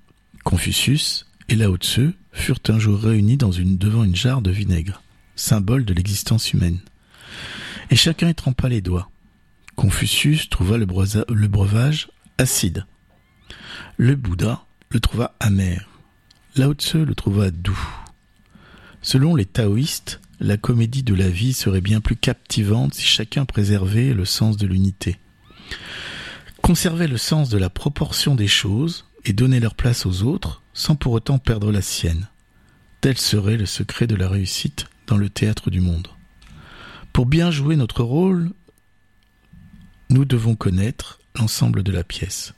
Confucius 0.44 1.26
et 1.48 1.54
Lao 1.54 1.76
Tzu 1.76 2.12
furent 2.32 2.58
un 2.68 2.78
jour 2.78 2.98
réunis 2.98 3.36
devant 3.36 4.02
une 4.04 4.16
jarre 4.16 4.42
de 4.42 4.50
vinaigre, 4.50 5.02
symbole 5.36 5.84
de 5.84 5.94
l'existence 5.94 6.52
humaine. 6.52 6.78
Et 7.90 7.96
chacun 7.96 8.28
y 8.28 8.34
trempa 8.34 8.68
les 8.68 8.80
doigts. 8.80 9.10
Confucius 9.76 10.48
trouva 10.48 10.76
le, 10.76 10.86
le 10.86 11.48
breuvage 11.48 12.08
acide. 12.38 12.86
Le 13.96 14.16
Bouddha 14.16 14.64
le 14.90 15.00
trouva 15.00 15.34
amer. 15.40 15.88
Lao 16.56 16.74
Tzu 16.74 17.04
le 17.04 17.14
trouva 17.14 17.50
doux. 17.50 18.01
Selon 19.02 19.34
les 19.34 19.46
taoïstes, 19.46 20.20
la 20.38 20.56
comédie 20.56 21.02
de 21.02 21.14
la 21.14 21.28
vie 21.28 21.52
serait 21.52 21.80
bien 21.80 22.00
plus 22.00 22.16
captivante 22.16 22.94
si 22.94 23.02
chacun 23.02 23.44
préservait 23.44 24.14
le 24.14 24.24
sens 24.24 24.56
de 24.56 24.66
l'unité. 24.66 25.18
Conserver 26.62 27.08
le 27.08 27.18
sens 27.18 27.48
de 27.48 27.58
la 27.58 27.68
proportion 27.68 28.36
des 28.36 28.46
choses 28.46 29.06
et 29.24 29.32
donner 29.32 29.58
leur 29.58 29.74
place 29.74 30.06
aux 30.06 30.22
autres 30.22 30.62
sans 30.72 30.94
pour 30.94 31.12
autant 31.12 31.38
perdre 31.38 31.72
la 31.72 31.82
sienne. 31.82 32.28
Tel 33.00 33.18
serait 33.18 33.56
le 33.56 33.66
secret 33.66 34.06
de 34.06 34.14
la 34.14 34.28
réussite 34.28 34.86
dans 35.08 35.16
le 35.16 35.28
théâtre 35.28 35.70
du 35.70 35.80
monde. 35.80 36.08
Pour 37.12 37.26
bien 37.26 37.50
jouer 37.50 37.74
notre 37.74 38.04
rôle, 38.04 38.50
nous 40.10 40.24
devons 40.24 40.54
connaître 40.54 41.18
l'ensemble 41.36 41.82
de 41.82 41.92
la 41.92 42.04
pièce. 42.04 42.54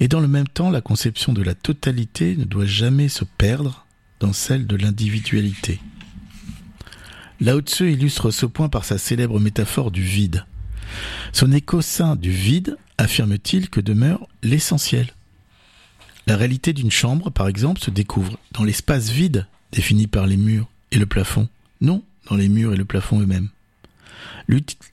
Et 0.00 0.08
dans 0.08 0.20
le 0.20 0.28
même 0.28 0.48
temps, 0.48 0.70
la 0.70 0.80
conception 0.80 1.32
de 1.32 1.42
la 1.42 1.54
totalité 1.54 2.36
ne 2.36 2.44
doit 2.44 2.66
jamais 2.66 3.08
se 3.08 3.24
perdre 3.24 3.85
dans 4.20 4.32
celle 4.32 4.66
de 4.66 4.76
l'individualité. 4.76 5.80
Lao 7.40 7.60
Tzu 7.60 7.92
illustre 7.92 8.30
ce 8.30 8.46
point 8.46 8.68
par 8.68 8.84
sa 8.84 8.98
célèbre 8.98 9.40
métaphore 9.40 9.90
du 9.90 10.02
vide. 10.02 10.44
Son 11.32 11.52
écho 11.52 11.82
sain 11.82 12.16
du 12.16 12.30
vide 12.30 12.78
affirme-t-il 12.98 13.68
que 13.68 13.80
demeure 13.80 14.26
l'essentiel. 14.42 15.12
La 16.26 16.36
réalité 16.36 16.72
d'une 16.72 16.90
chambre, 16.90 17.30
par 17.30 17.46
exemple, 17.46 17.80
se 17.80 17.90
découvre 17.90 18.38
dans 18.52 18.64
l'espace 18.64 19.10
vide 19.10 19.46
défini 19.72 20.06
par 20.06 20.26
les 20.26 20.36
murs 20.36 20.68
et 20.92 20.98
le 20.98 21.06
plafond, 21.06 21.48
non 21.80 22.02
dans 22.28 22.36
les 22.36 22.48
murs 22.48 22.72
et 22.72 22.76
le 22.76 22.84
plafond 22.84 23.20
eux-mêmes. 23.20 23.50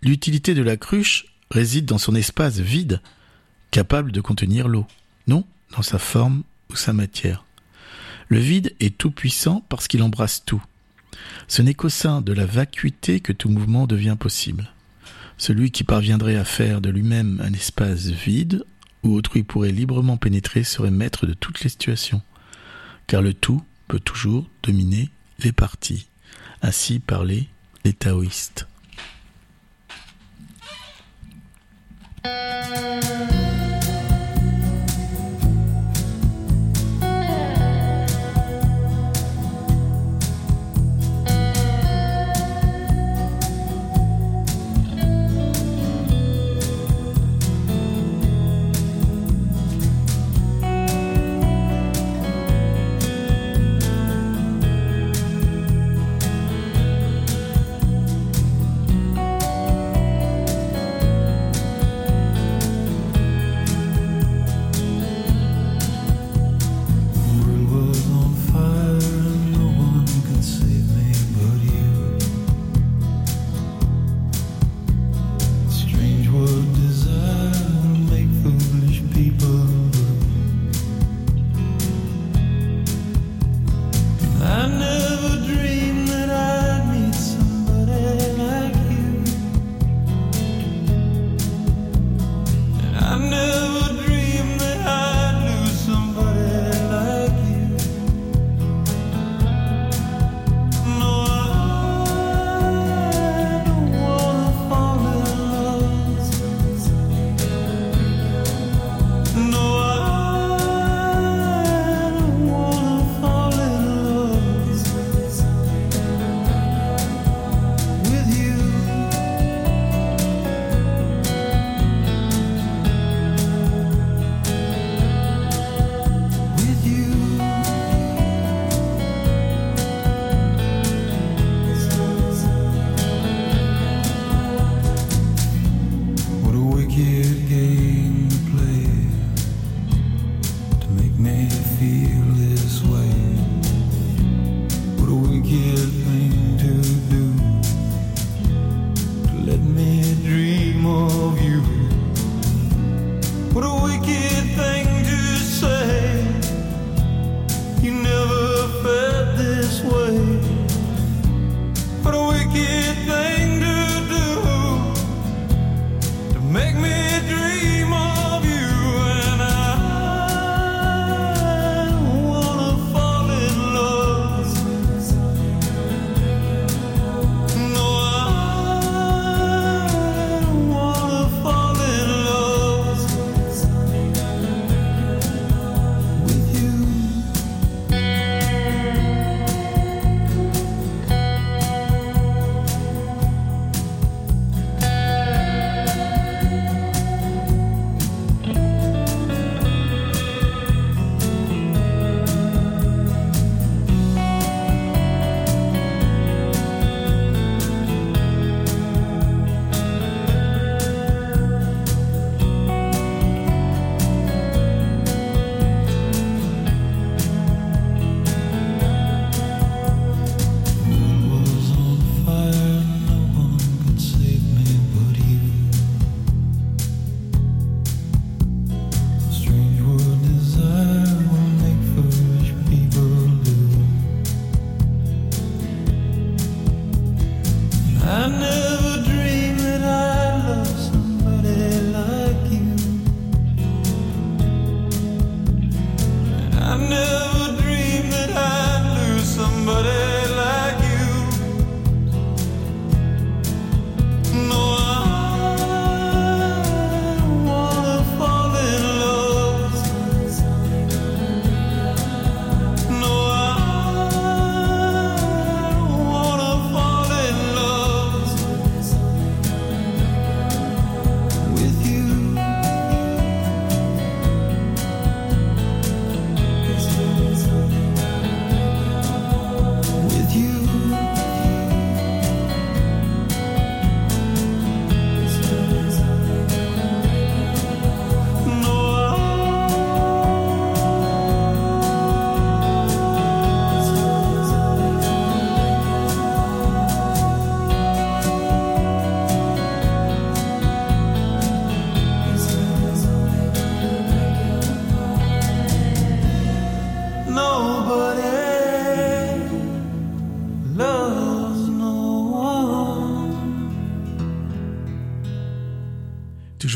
L'utilité 0.01 0.53
de 0.53 0.61
la 0.61 0.77
cruche 0.77 1.25
réside 1.49 1.85
dans 1.85 1.97
son 1.97 2.15
espace 2.15 2.59
vide, 2.59 3.01
capable 3.71 4.11
de 4.11 4.21
contenir 4.21 4.67
l'eau, 4.67 4.85
non 5.27 5.45
dans 5.75 5.81
sa 5.81 5.99
forme 5.99 6.43
ou 6.69 6.75
sa 6.75 6.93
matière. 6.93 7.45
Le 8.29 8.39
vide 8.39 8.75
est 8.79 8.97
tout 8.97 9.11
puissant 9.11 9.65
parce 9.69 9.87
qu'il 9.87 10.03
embrasse 10.03 10.43
tout. 10.45 10.63
Ce 11.47 11.61
n'est 11.61 11.73
qu'au 11.73 11.89
sein 11.89 12.21
de 12.21 12.33
la 12.33 12.45
vacuité 12.45 13.19
que 13.19 13.33
tout 13.33 13.49
mouvement 13.49 13.87
devient 13.87 14.17
possible. 14.19 14.71
Celui 15.37 15.71
qui 15.71 15.83
parviendrait 15.83 16.37
à 16.37 16.45
faire 16.45 16.81
de 16.81 16.89
lui-même 16.89 17.41
un 17.43 17.53
espace 17.53 18.07
vide 18.07 18.65
où 19.03 19.13
autrui 19.13 19.43
pourrait 19.43 19.71
librement 19.71 20.17
pénétrer 20.17 20.63
serait 20.63 20.91
maître 20.91 21.25
de 21.25 21.33
toutes 21.33 21.61
les 21.61 21.69
situations, 21.69 22.21
car 23.07 23.21
le 23.21 23.33
tout 23.33 23.61
peut 23.87 23.99
toujours 23.99 24.47
dominer 24.63 25.09
les 25.39 25.51
parties. 25.51 26.07
Ainsi 26.61 26.99
parlaient 26.99 27.47
les 27.83 27.93
taoïstes. 27.93 28.67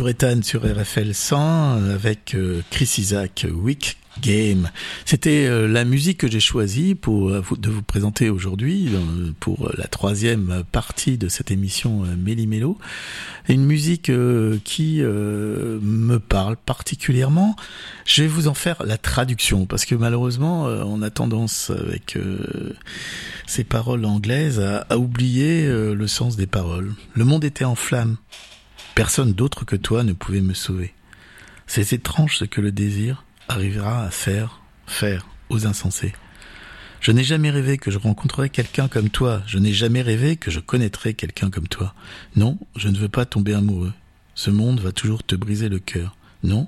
Ethan 0.08 0.42
sur 0.42 0.62
RFL 0.64 1.14
100 1.14 1.92
avec 1.94 2.34
euh, 2.34 2.62
Chris 2.70 2.96
Isaac, 2.98 3.46
Week 3.54 3.98
Game. 4.22 4.70
C'était 5.06 5.46
euh, 5.46 5.68
la 5.68 5.84
musique 5.84 6.20
que 6.20 6.32
j'ai 6.32 6.40
choisie 6.40 6.96
pour 6.96 7.30
euh, 7.30 7.44
de 7.58 7.70
vous 7.70 7.82
présenter 7.82 8.30
aujourd'hui 8.30 8.90
pour 9.40 9.70
la 9.78 9.88
troisième 9.88 10.64
partie 10.72 11.18
de 11.18 11.28
cette 11.28 11.52
émission 11.52 12.04
Méli-Mélo. 12.18 12.78
Une 13.50 13.66
musique 13.66 14.12
qui 14.64 15.02
me 15.02 16.18
parle 16.18 16.58
particulièrement. 16.58 17.56
Je 18.06 18.24
vais 18.24 18.28
vous 18.28 18.48
en 18.48 18.54
faire 18.54 18.84
la 18.86 18.98
traduction 18.98 19.66
parce 19.66 19.86
que 19.86 19.96
malheureusement 19.96 20.66
on 20.66 21.02
a 21.02 21.10
tendance 21.10 21.70
avec 21.70 22.18
ces 23.46 23.64
paroles 23.64 24.06
anglaises 24.06 24.60
à 24.60 24.98
oublier 24.98 25.66
le 25.68 26.08
sens 26.08 26.36
des 26.36 26.48
paroles. 26.48 26.94
Le 27.14 27.24
monde 27.24 27.46
était 27.46 27.66
en 27.66 27.76
flammes 27.76 28.18
Personne 28.98 29.34
d'autre 29.34 29.64
que 29.64 29.76
toi 29.76 30.04
ne 30.04 30.14
pouvait 30.14 30.42
me 30.42 30.56
sauver. 30.56 30.92
C'est 31.68 31.94
étrange 31.94 32.38
ce 32.38 32.46
que 32.46 32.62
le 32.62 32.72
désir 32.72 33.26
arrivera 33.48 34.04
à 34.04 34.10
faire, 34.10 34.60
faire 34.88 35.28
aux 35.50 35.68
insensés. 35.68 36.14
Je 37.00 37.12
n'ai 37.12 37.24
jamais 37.24 37.52
rêvé 37.52 37.78
que 37.78 37.92
je 37.92 38.00
rencontrerais 38.00 38.50
quelqu'un 38.50 38.88
comme 38.88 39.12
toi. 39.12 39.44
Je 39.46 39.60
n'ai 39.60 39.72
jamais 39.72 40.02
rêvé 40.02 40.36
que 40.36 40.50
je 40.50 40.60
connaîtrais 40.60 41.14
quelqu'un 41.14 41.52
comme 41.52 41.68
toi. 41.68 41.94
Non, 42.36 42.58
je 42.76 42.90
ne 42.90 42.98
veux 42.98 43.08
pas 43.08 43.28
tomber 43.28 43.54
amoureux. 43.54 43.94
Ce 44.34 44.50
monde 44.50 44.80
va 44.80 44.92
toujours 44.92 45.22
te 45.22 45.36
briser 45.36 45.70
le 45.70 45.78
cœur. 45.78 46.18
Non, 46.42 46.68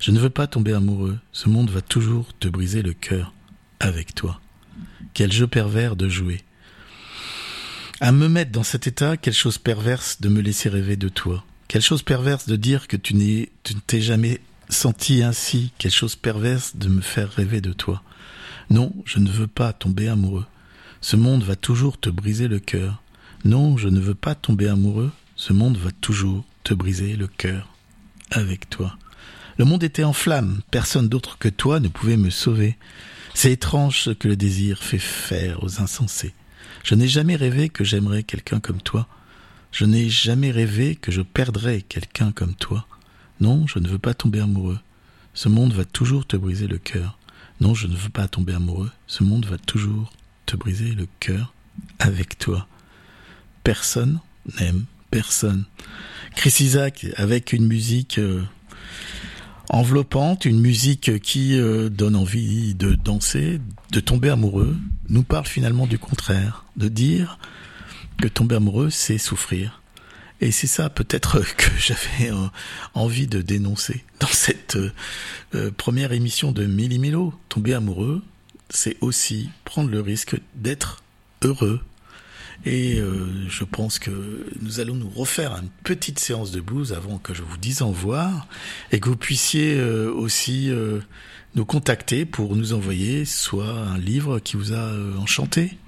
je 0.00 0.10
ne 0.10 0.20
veux 0.20 0.28
pas 0.28 0.46
tomber 0.46 0.74
amoureux. 0.74 1.18
Ce 1.32 1.48
monde 1.48 1.70
va 1.70 1.80
toujours 1.80 2.36
te 2.38 2.48
briser 2.48 2.82
le 2.82 2.92
cœur 2.92 3.32
avec 3.78 4.14
toi. 4.14 4.38
Quel 5.14 5.32
jeu 5.32 5.46
pervers 5.46 5.96
de 5.96 6.10
jouer. 6.10 6.42
À 8.00 8.12
me 8.12 8.28
mettre 8.28 8.52
dans 8.52 8.64
cet 8.64 8.86
état, 8.86 9.16
quelle 9.16 9.32
chose 9.32 9.56
perverse 9.56 10.20
de 10.20 10.28
me 10.28 10.42
laisser 10.42 10.68
rêver 10.68 10.96
de 10.96 11.08
toi. 11.08 11.42
Quelle 11.70 11.82
chose 11.82 12.02
perverse 12.02 12.48
de 12.48 12.56
dire 12.56 12.88
que 12.88 12.96
tu 12.96 13.14
n'es, 13.14 13.48
tu 13.62 13.76
ne 13.76 13.80
t'es 13.86 14.00
jamais 14.00 14.40
senti 14.68 15.22
ainsi. 15.22 15.70
Quelle 15.78 15.92
chose 15.92 16.16
perverse 16.16 16.74
de 16.74 16.88
me 16.88 17.00
faire 17.00 17.30
rêver 17.30 17.60
de 17.60 17.72
toi. 17.72 18.02
Non, 18.70 18.92
je 19.04 19.20
ne 19.20 19.30
veux 19.30 19.46
pas 19.46 19.72
tomber 19.72 20.08
amoureux. 20.08 20.46
Ce 21.00 21.14
monde 21.14 21.44
va 21.44 21.54
toujours 21.54 22.00
te 22.00 22.10
briser 22.10 22.48
le 22.48 22.58
cœur. 22.58 23.00
Non, 23.44 23.76
je 23.76 23.86
ne 23.86 24.00
veux 24.00 24.16
pas 24.16 24.34
tomber 24.34 24.66
amoureux. 24.66 25.12
Ce 25.36 25.52
monde 25.52 25.76
va 25.76 25.92
toujours 25.92 26.44
te 26.64 26.74
briser 26.74 27.14
le 27.14 27.28
cœur. 27.28 27.68
Avec 28.32 28.68
toi. 28.68 28.98
Le 29.56 29.64
monde 29.64 29.84
était 29.84 30.02
en 30.02 30.12
flammes. 30.12 30.62
Personne 30.72 31.08
d'autre 31.08 31.38
que 31.38 31.48
toi 31.48 31.78
ne 31.78 31.86
pouvait 31.86 32.16
me 32.16 32.30
sauver. 32.30 32.78
C'est 33.32 33.52
étrange 33.52 34.00
ce 34.00 34.10
que 34.10 34.26
le 34.26 34.34
désir 34.34 34.82
fait 34.82 34.98
faire 34.98 35.62
aux 35.62 35.80
insensés. 35.80 36.34
Je 36.82 36.96
n'ai 36.96 37.06
jamais 37.06 37.36
rêvé 37.36 37.68
que 37.68 37.84
j'aimerais 37.84 38.24
quelqu'un 38.24 38.58
comme 38.58 38.82
toi. 38.82 39.06
Je 39.72 39.84
n'ai 39.84 40.08
jamais 40.08 40.50
rêvé 40.50 40.96
que 40.96 41.12
je 41.12 41.22
perdrais 41.22 41.82
quelqu'un 41.82 42.32
comme 42.32 42.54
toi. 42.54 42.86
Non, 43.40 43.66
je 43.66 43.78
ne 43.78 43.88
veux 43.88 43.98
pas 43.98 44.14
tomber 44.14 44.40
amoureux. 44.40 44.78
Ce 45.34 45.48
monde 45.48 45.72
va 45.72 45.84
toujours 45.84 46.26
te 46.26 46.36
briser 46.36 46.66
le 46.66 46.78
cœur. 46.78 47.18
Non, 47.60 47.74
je 47.74 47.86
ne 47.86 47.96
veux 47.96 48.08
pas 48.08 48.28
tomber 48.28 48.54
amoureux. 48.54 48.90
Ce 49.06 49.22
monde 49.22 49.46
va 49.46 49.58
toujours 49.58 50.12
te 50.46 50.56
briser 50.56 50.92
le 50.92 51.06
cœur 51.20 51.54
avec 51.98 52.38
toi. 52.38 52.66
Personne 53.62 54.20
n'aime 54.58 54.84
personne. 55.10 55.64
Chris 56.34 56.56
Isaac 56.60 57.06
avec 57.16 57.52
une 57.52 57.66
musique 57.66 58.18
euh, 58.18 58.42
enveloppante, 59.68 60.44
une 60.44 60.60
musique 60.60 61.20
qui 61.20 61.58
euh, 61.58 61.88
donne 61.88 62.16
envie 62.16 62.74
de 62.74 62.94
danser, 62.94 63.60
de 63.92 64.00
tomber 64.00 64.30
amoureux, 64.30 64.76
nous 65.08 65.22
parle 65.22 65.46
finalement 65.46 65.86
du 65.86 65.98
contraire, 65.98 66.64
de 66.76 66.88
dire 66.88 67.38
que 68.20 68.28
tomber 68.28 68.56
amoureux, 68.56 68.90
c'est 68.90 69.18
souffrir. 69.18 69.80
Et 70.40 70.52
c'est 70.52 70.66
ça 70.66 70.88
peut-être 70.90 71.40
que 71.56 71.70
j'avais 71.78 72.30
euh, 72.32 72.46
envie 72.94 73.26
de 73.26 73.42
dénoncer 73.42 74.04
dans 74.20 74.28
cette 74.28 74.76
euh, 74.76 74.92
euh, 75.54 75.70
première 75.70 76.12
émission 76.12 76.52
de 76.52 76.66
Millimilo. 76.66 77.34
Tomber 77.48 77.74
amoureux, 77.74 78.22
c'est 78.68 78.96
aussi 79.00 79.50
prendre 79.64 79.90
le 79.90 80.00
risque 80.00 80.36
d'être 80.54 81.02
heureux. 81.42 81.80
Et 82.66 83.00
je 83.48 83.64
pense 83.64 83.98
que 83.98 84.46
nous 84.60 84.80
allons 84.80 84.94
nous 84.94 85.08
refaire 85.08 85.52
une 85.52 85.70
petite 85.82 86.18
séance 86.18 86.50
de 86.50 86.60
blues 86.60 86.92
avant 86.92 87.16
que 87.16 87.32
je 87.32 87.42
vous 87.42 87.56
dise 87.56 87.80
au 87.80 87.88
revoir 87.88 88.46
et 88.92 89.00
que 89.00 89.08
vous 89.08 89.16
puissiez 89.16 89.82
aussi 89.82 90.70
nous 91.54 91.64
contacter 91.64 92.24
pour 92.24 92.56
nous 92.56 92.72
envoyer 92.72 93.24
soit 93.24 93.70
un 93.70 93.98
livre 93.98 94.38
qui 94.38 94.56
vous 94.56 94.72
a 94.72 94.92
enchanté, 95.18 95.78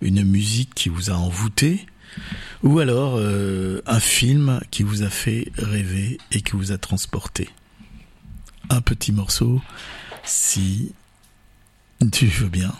une 0.00 0.24
musique 0.24 0.74
qui 0.74 0.88
vous 0.88 1.10
a 1.10 1.14
envoûté, 1.14 1.86
ou 2.62 2.78
alors 2.78 3.16
euh, 3.18 3.82
un 3.86 4.00
film 4.00 4.60
qui 4.70 4.82
vous 4.82 5.02
a 5.02 5.10
fait 5.10 5.52
rêver 5.58 6.18
et 6.32 6.40
qui 6.40 6.52
vous 6.52 6.72
a 6.72 6.78
transporté. 6.78 7.50
Un 8.70 8.80
petit 8.80 9.12
morceau, 9.12 9.60
si 10.24 10.94
tu 12.12 12.26
veux 12.26 12.48
bien. 12.48 12.72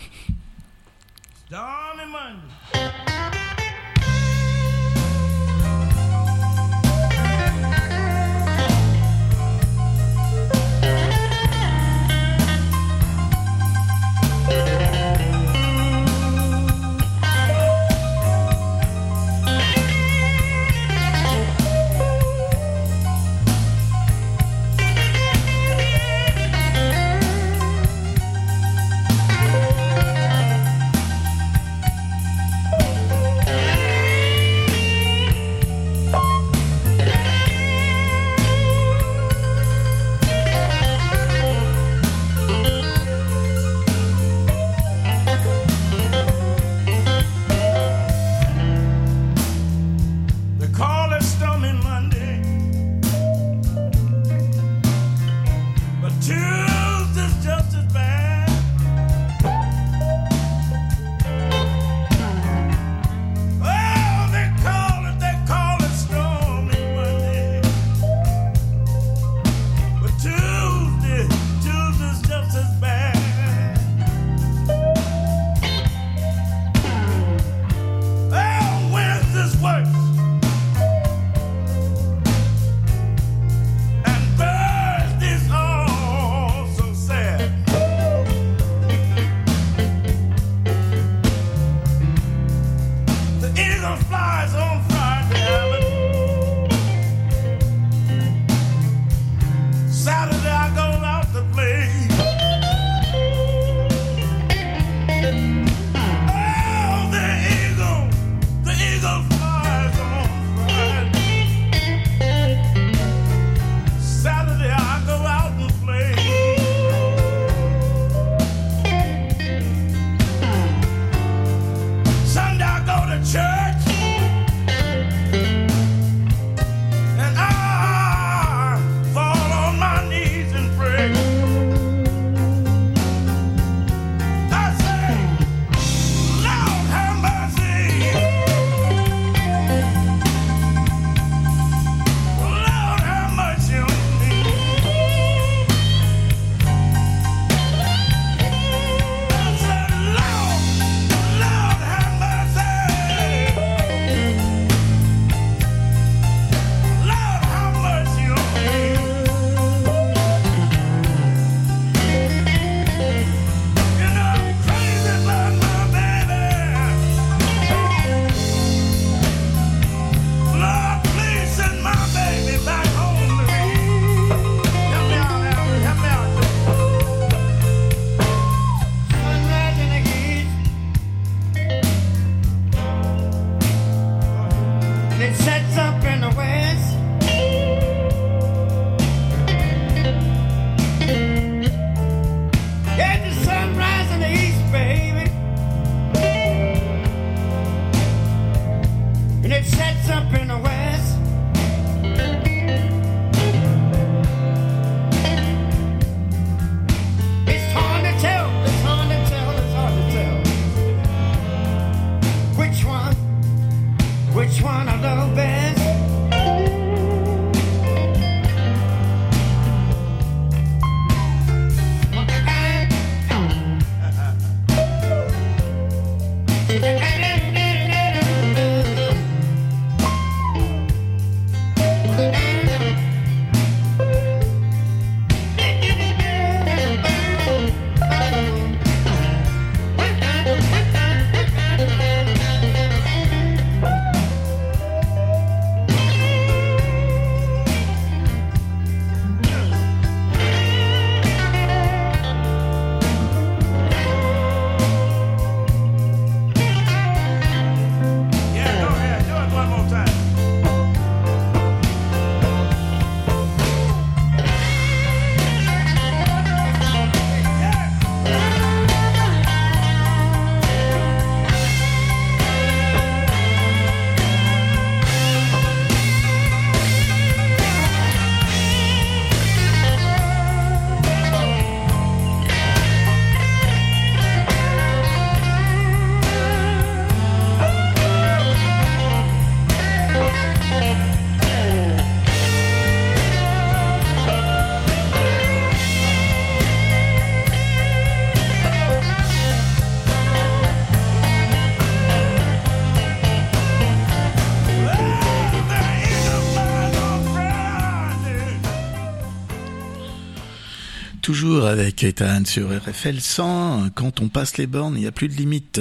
Avec 311.75 312.05
Ethan 312.05 312.45
sur 312.45 312.69
RFL 312.69 313.19
100. 313.21 313.91
Quand 313.97 314.21
on 314.21 314.29
passe 314.29 314.59
les 314.59 314.69
bornes, 314.69 314.95
il 314.95 315.01
n'y 315.01 315.09
a 315.09 315.13
plus 315.13 315.27
de 315.27 315.35
limite. 315.35 315.81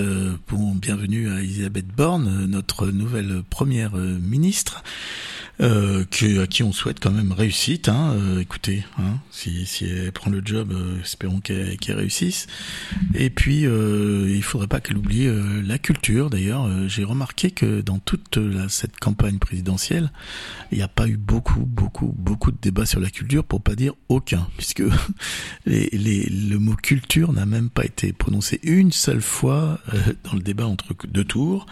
Bon, 0.50 0.74
bienvenue 0.74 1.32
à 1.32 1.40
Elisabeth 1.40 1.86
Borne, 1.86 2.48
notre 2.48 2.88
nouvelle 2.88 3.44
première 3.48 3.96
ministre 3.96 4.84
euh, 5.62 6.04
que, 6.10 6.42
à 6.42 6.48
qui 6.48 6.64
on 6.64 6.72
souhaite 6.72 7.00
quand 7.00 7.12
même 7.12 7.32
réussite. 7.32 7.90
Hein, 7.90 8.16
euh, 8.16 8.40
écoutez, 8.40 8.84
hein, 8.98 9.20
si, 9.30 9.66
si 9.66 9.86
elle 9.86 10.12
prend 10.12 10.32
le 10.32 10.42
job, 10.44 10.72
euh, 10.72 11.02
espérons 11.02 11.40
qu'elle 11.40 11.78
réussisse. 11.90 12.48
Et 13.14 13.30
puis, 13.30 13.66
euh, 13.66 14.32
il 14.34 14.44
faudrait 14.44 14.68
pas 14.68 14.80
qu'elle 14.80 14.98
oublie 14.98 15.28
euh, 15.28 15.62
la 15.64 15.78
culture. 15.78 16.30
D'ailleurs, 16.30 16.68
j'ai 16.88 17.04
remarqué 17.04 17.52
que 17.52 17.82
dans 17.82 18.00
toute 18.00 18.38
la, 18.38 18.68
cette 18.70 19.00
campagne 19.00 19.38
présidentielle, 19.38 20.12
il 20.72 20.78
n'y 20.78 20.84
a 20.84 20.88
pas 20.88 21.08
eu 21.08 21.18
beaucoup, 21.18 21.66
beaucoup, 21.66 22.14
beaucoup 22.18 22.52
de 22.52 22.58
débats 22.60 22.86
sur 22.86 23.00
la 23.00 23.10
culture, 23.10 23.44
pour 23.44 23.62
pas 23.62 23.76
dire 23.76 23.94
aucun, 24.10 24.48
puisque 24.58 24.84
les, 25.66 25.90
les, 25.92 26.24
le 26.24 26.58
mot 26.58 26.76
culture 26.76 27.32
n'a 27.32 27.46
même 27.46 27.70
pas 27.70 27.86
été 27.86 28.12
prononcé 28.12 28.60
une 28.64 28.92
seule 28.92 29.22
fois 29.22 29.80
dans 30.24 30.34
le 30.34 30.42
débat 30.42 30.66
entre 30.66 30.96
deux 31.08 31.26
tours. 31.26 31.68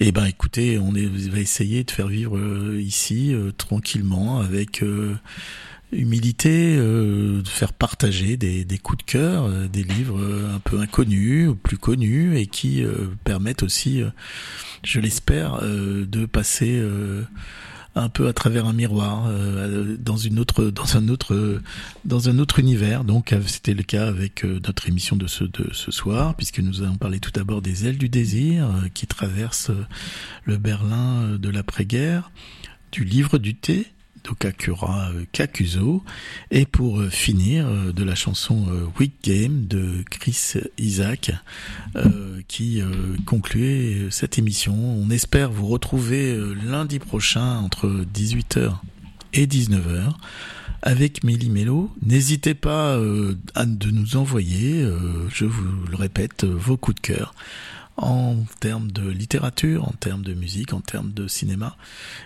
Et 0.00 0.08
eh 0.08 0.12
ben, 0.12 0.26
écoutez, 0.26 0.78
on 0.78 0.94
est, 0.94 1.06
va 1.06 1.38
essayer 1.38 1.84
de 1.84 1.90
faire 1.90 2.08
vivre 2.08 2.38
ici 2.78 3.13
euh, 3.14 3.52
tranquillement, 3.56 4.40
avec 4.40 4.82
euh, 4.82 5.14
humilité, 5.92 6.76
euh, 6.76 7.42
de 7.42 7.48
faire 7.48 7.72
partager 7.72 8.36
des, 8.36 8.78
coups 8.78 9.04
de 9.04 9.10
cœur, 9.10 9.48
des 9.68 9.84
livres 9.84 10.20
un 10.52 10.58
peu 10.58 10.80
inconnus 10.80 11.48
ou 11.48 11.54
plus 11.54 11.78
connus 11.78 12.36
et 12.36 12.46
qui 12.46 12.84
permettent 13.22 13.62
aussi, 13.62 14.02
je 14.82 15.00
l'espère, 15.00 15.62
de 15.62 16.26
passer 16.26 16.82
un 17.94 18.08
peu 18.08 18.26
à 18.26 18.32
travers 18.32 18.66
un 18.66 18.72
miroir 18.72 19.30
dans 20.00 20.16
une 20.16 20.40
autre 20.40 20.64
dans 20.64 20.96
un 20.96 21.08
autre 21.08 21.60
dans 22.04 22.28
un 22.28 22.40
autre 22.40 22.58
univers. 22.58 23.04
Donc 23.04 23.32
c'était 23.46 23.74
le 23.74 23.84
cas 23.84 24.08
avec 24.08 24.42
notre 24.42 24.88
émission 24.88 25.14
de 25.14 25.28
ce 25.28 25.44
de 25.44 25.68
ce 25.72 25.92
soir 25.92 26.34
puisque 26.34 26.58
nous 26.58 26.82
avons 26.82 26.96
parlé 26.96 27.20
tout 27.20 27.30
d'abord 27.30 27.62
des 27.62 27.86
ailes 27.86 27.98
du 27.98 28.08
désir 28.08 28.68
qui 28.94 29.06
traversent 29.06 29.70
le 30.44 30.56
Berlin 30.56 31.36
de 31.38 31.48
l'après-guerre 31.50 32.32
du 32.94 33.02
livre 33.02 33.38
du 33.38 33.56
thé 33.56 33.88
d'Okakura 34.22 35.10
euh, 35.10 35.24
Kakuzo 35.32 36.04
et 36.52 36.64
pour 36.64 37.00
euh, 37.00 37.10
finir 37.10 37.66
euh, 37.66 37.92
de 37.92 38.04
la 38.04 38.14
chanson 38.14 38.68
Week 39.00 39.12
Game 39.24 39.66
de 39.66 40.04
Chris 40.08 40.54
Isaac 40.78 41.32
qui 42.46 42.82
concluait 43.26 44.08
cette 44.10 44.38
émission. 44.38 44.74
On 44.74 45.10
espère 45.10 45.50
vous 45.50 45.66
retrouver 45.66 46.38
lundi 46.64 46.98
prochain 46.98 47.58
entre 47.58 48.04
18h 48.14 48.74
et 49.32 49.46
19h 49.46 50.12
avec 50.82 51.24
Méli 51.24 51.50
Mélo. 51.50 51.90
N'hésitez 52.02 52.54
pas 52.54 52.98
à 53.54 53.66
nous 53.66 54.16
envoyer, 54.16 54.86
je 55.30 55.44
vous 55.44 55.64
le 55.90 55.96
répète, 55.96 56.44
vos 56.44 56.76
coups 56.76 56.96
de 56.96 57.00
cœur 57.00 57.34
en 57.96 58.36
termes 58.60 58.90
de 58.90 59.08
littérature, 59.08 59.86
en 59.86 59.92
termes 59.92 60.22
de 60.22 60.34
musique, 60.34 60.72
en 60.72 60.80
termes 60.80 61.12
de 61.12 61.28
cinéma. 61.28 61.76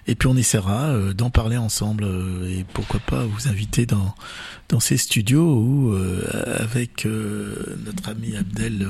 Et 0.06 0.14
puis 0.14 0.26
on 0.26 0.36
essaiera 0.36 0.86
euh, 0.86 1.12
d'en 1.12 1.30
parler 1.30 1.58
ensemble 1.58 2.04
euh, 2.04 2.58
et 2.58 2.64
pourquoi 2.72 3.00
pas 3.00 3.24
vous 3.24 3.48
inviter 3.48 3.84
dans 3.84 4.14
dans 4.70 4.80
ces 4.80 4.96
studios 4.96 5.60
où 5.60 5.92
euh, 5.92 6.56
avec 6.58 7.06
notre 7.06 8.08
ami 8.08 8.36
Abdel 8.36 8.88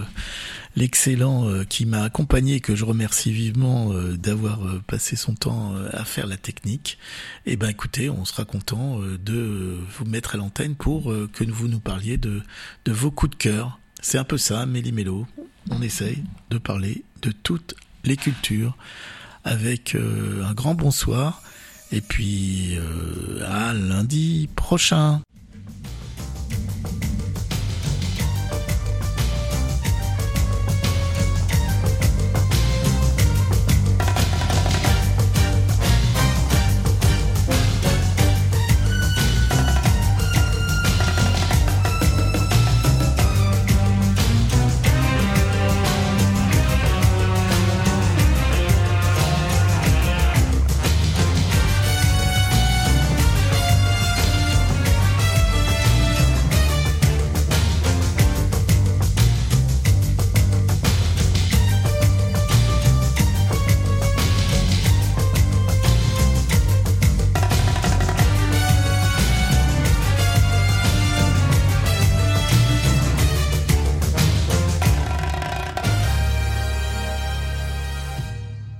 l'excellent 0.76 1.64
qui 1.68 1.86
m'a 1.86 2.02
accompagné 2.02 2.60
que 2.60 2.76
je 2.76 2.84
remercie 2.84 3.32
vivement 3.32 3.92
d'avoir 4.14 4.60
passé 4.86 5.16
son 5.16 5.34
temps 5.34 5.74
à 5.92 6.04
faire 6.04 6.26
la 6.26 6.36
technique. 6.36 6.98
Et 7.46 7.52
eh 7.52 7.56
ben 7.56 7.68
écoutez, 7.68 8.10
on 8.10 8.24
sera 8.24 8.44
content 8.44 9.00
de 9.00 9.78
vous 9.96 10.04
mettre 10.04 10.34
à 10.34 10.38
l'antenne 10.38 10.76
pour 10.76 11.12
que 11.32 11.44
vous 11.44 11.68
nous 11.68 11.80
parliez 11.80 12.16
de 12.16 12.42
de 12.84 12.92
vos 12.92 13.10
coups 13.10 13.30
de 13.30 13.36
cœur. 13.36 13.80
C'est 14.00 14.18
un 14.18 14.24
peu 14.24 14.38
ça, 14.38 14.66
Méli 14.66 14.92
Mélo 14.92 15.26
on 15.70 15.82
essaye 15.82 16.24
de 16.50 16.58
parler 16.58 17.04
de 17.22 17.30
toutes 17.30 17.74
les 18.04 18.16
cultures 18.16 18.76
avec 19.44 19.94
euh, 19.94 20.44
un 20.44 20.54
grand 20.54 20.74
bonsoir 20.74 21.42
et 21.92 22.00
puis 22.00 22.76
euh, 22.76 23.44
à 23.46 23.72
lundi 23.72 24.48
prochain. 24.54 25.20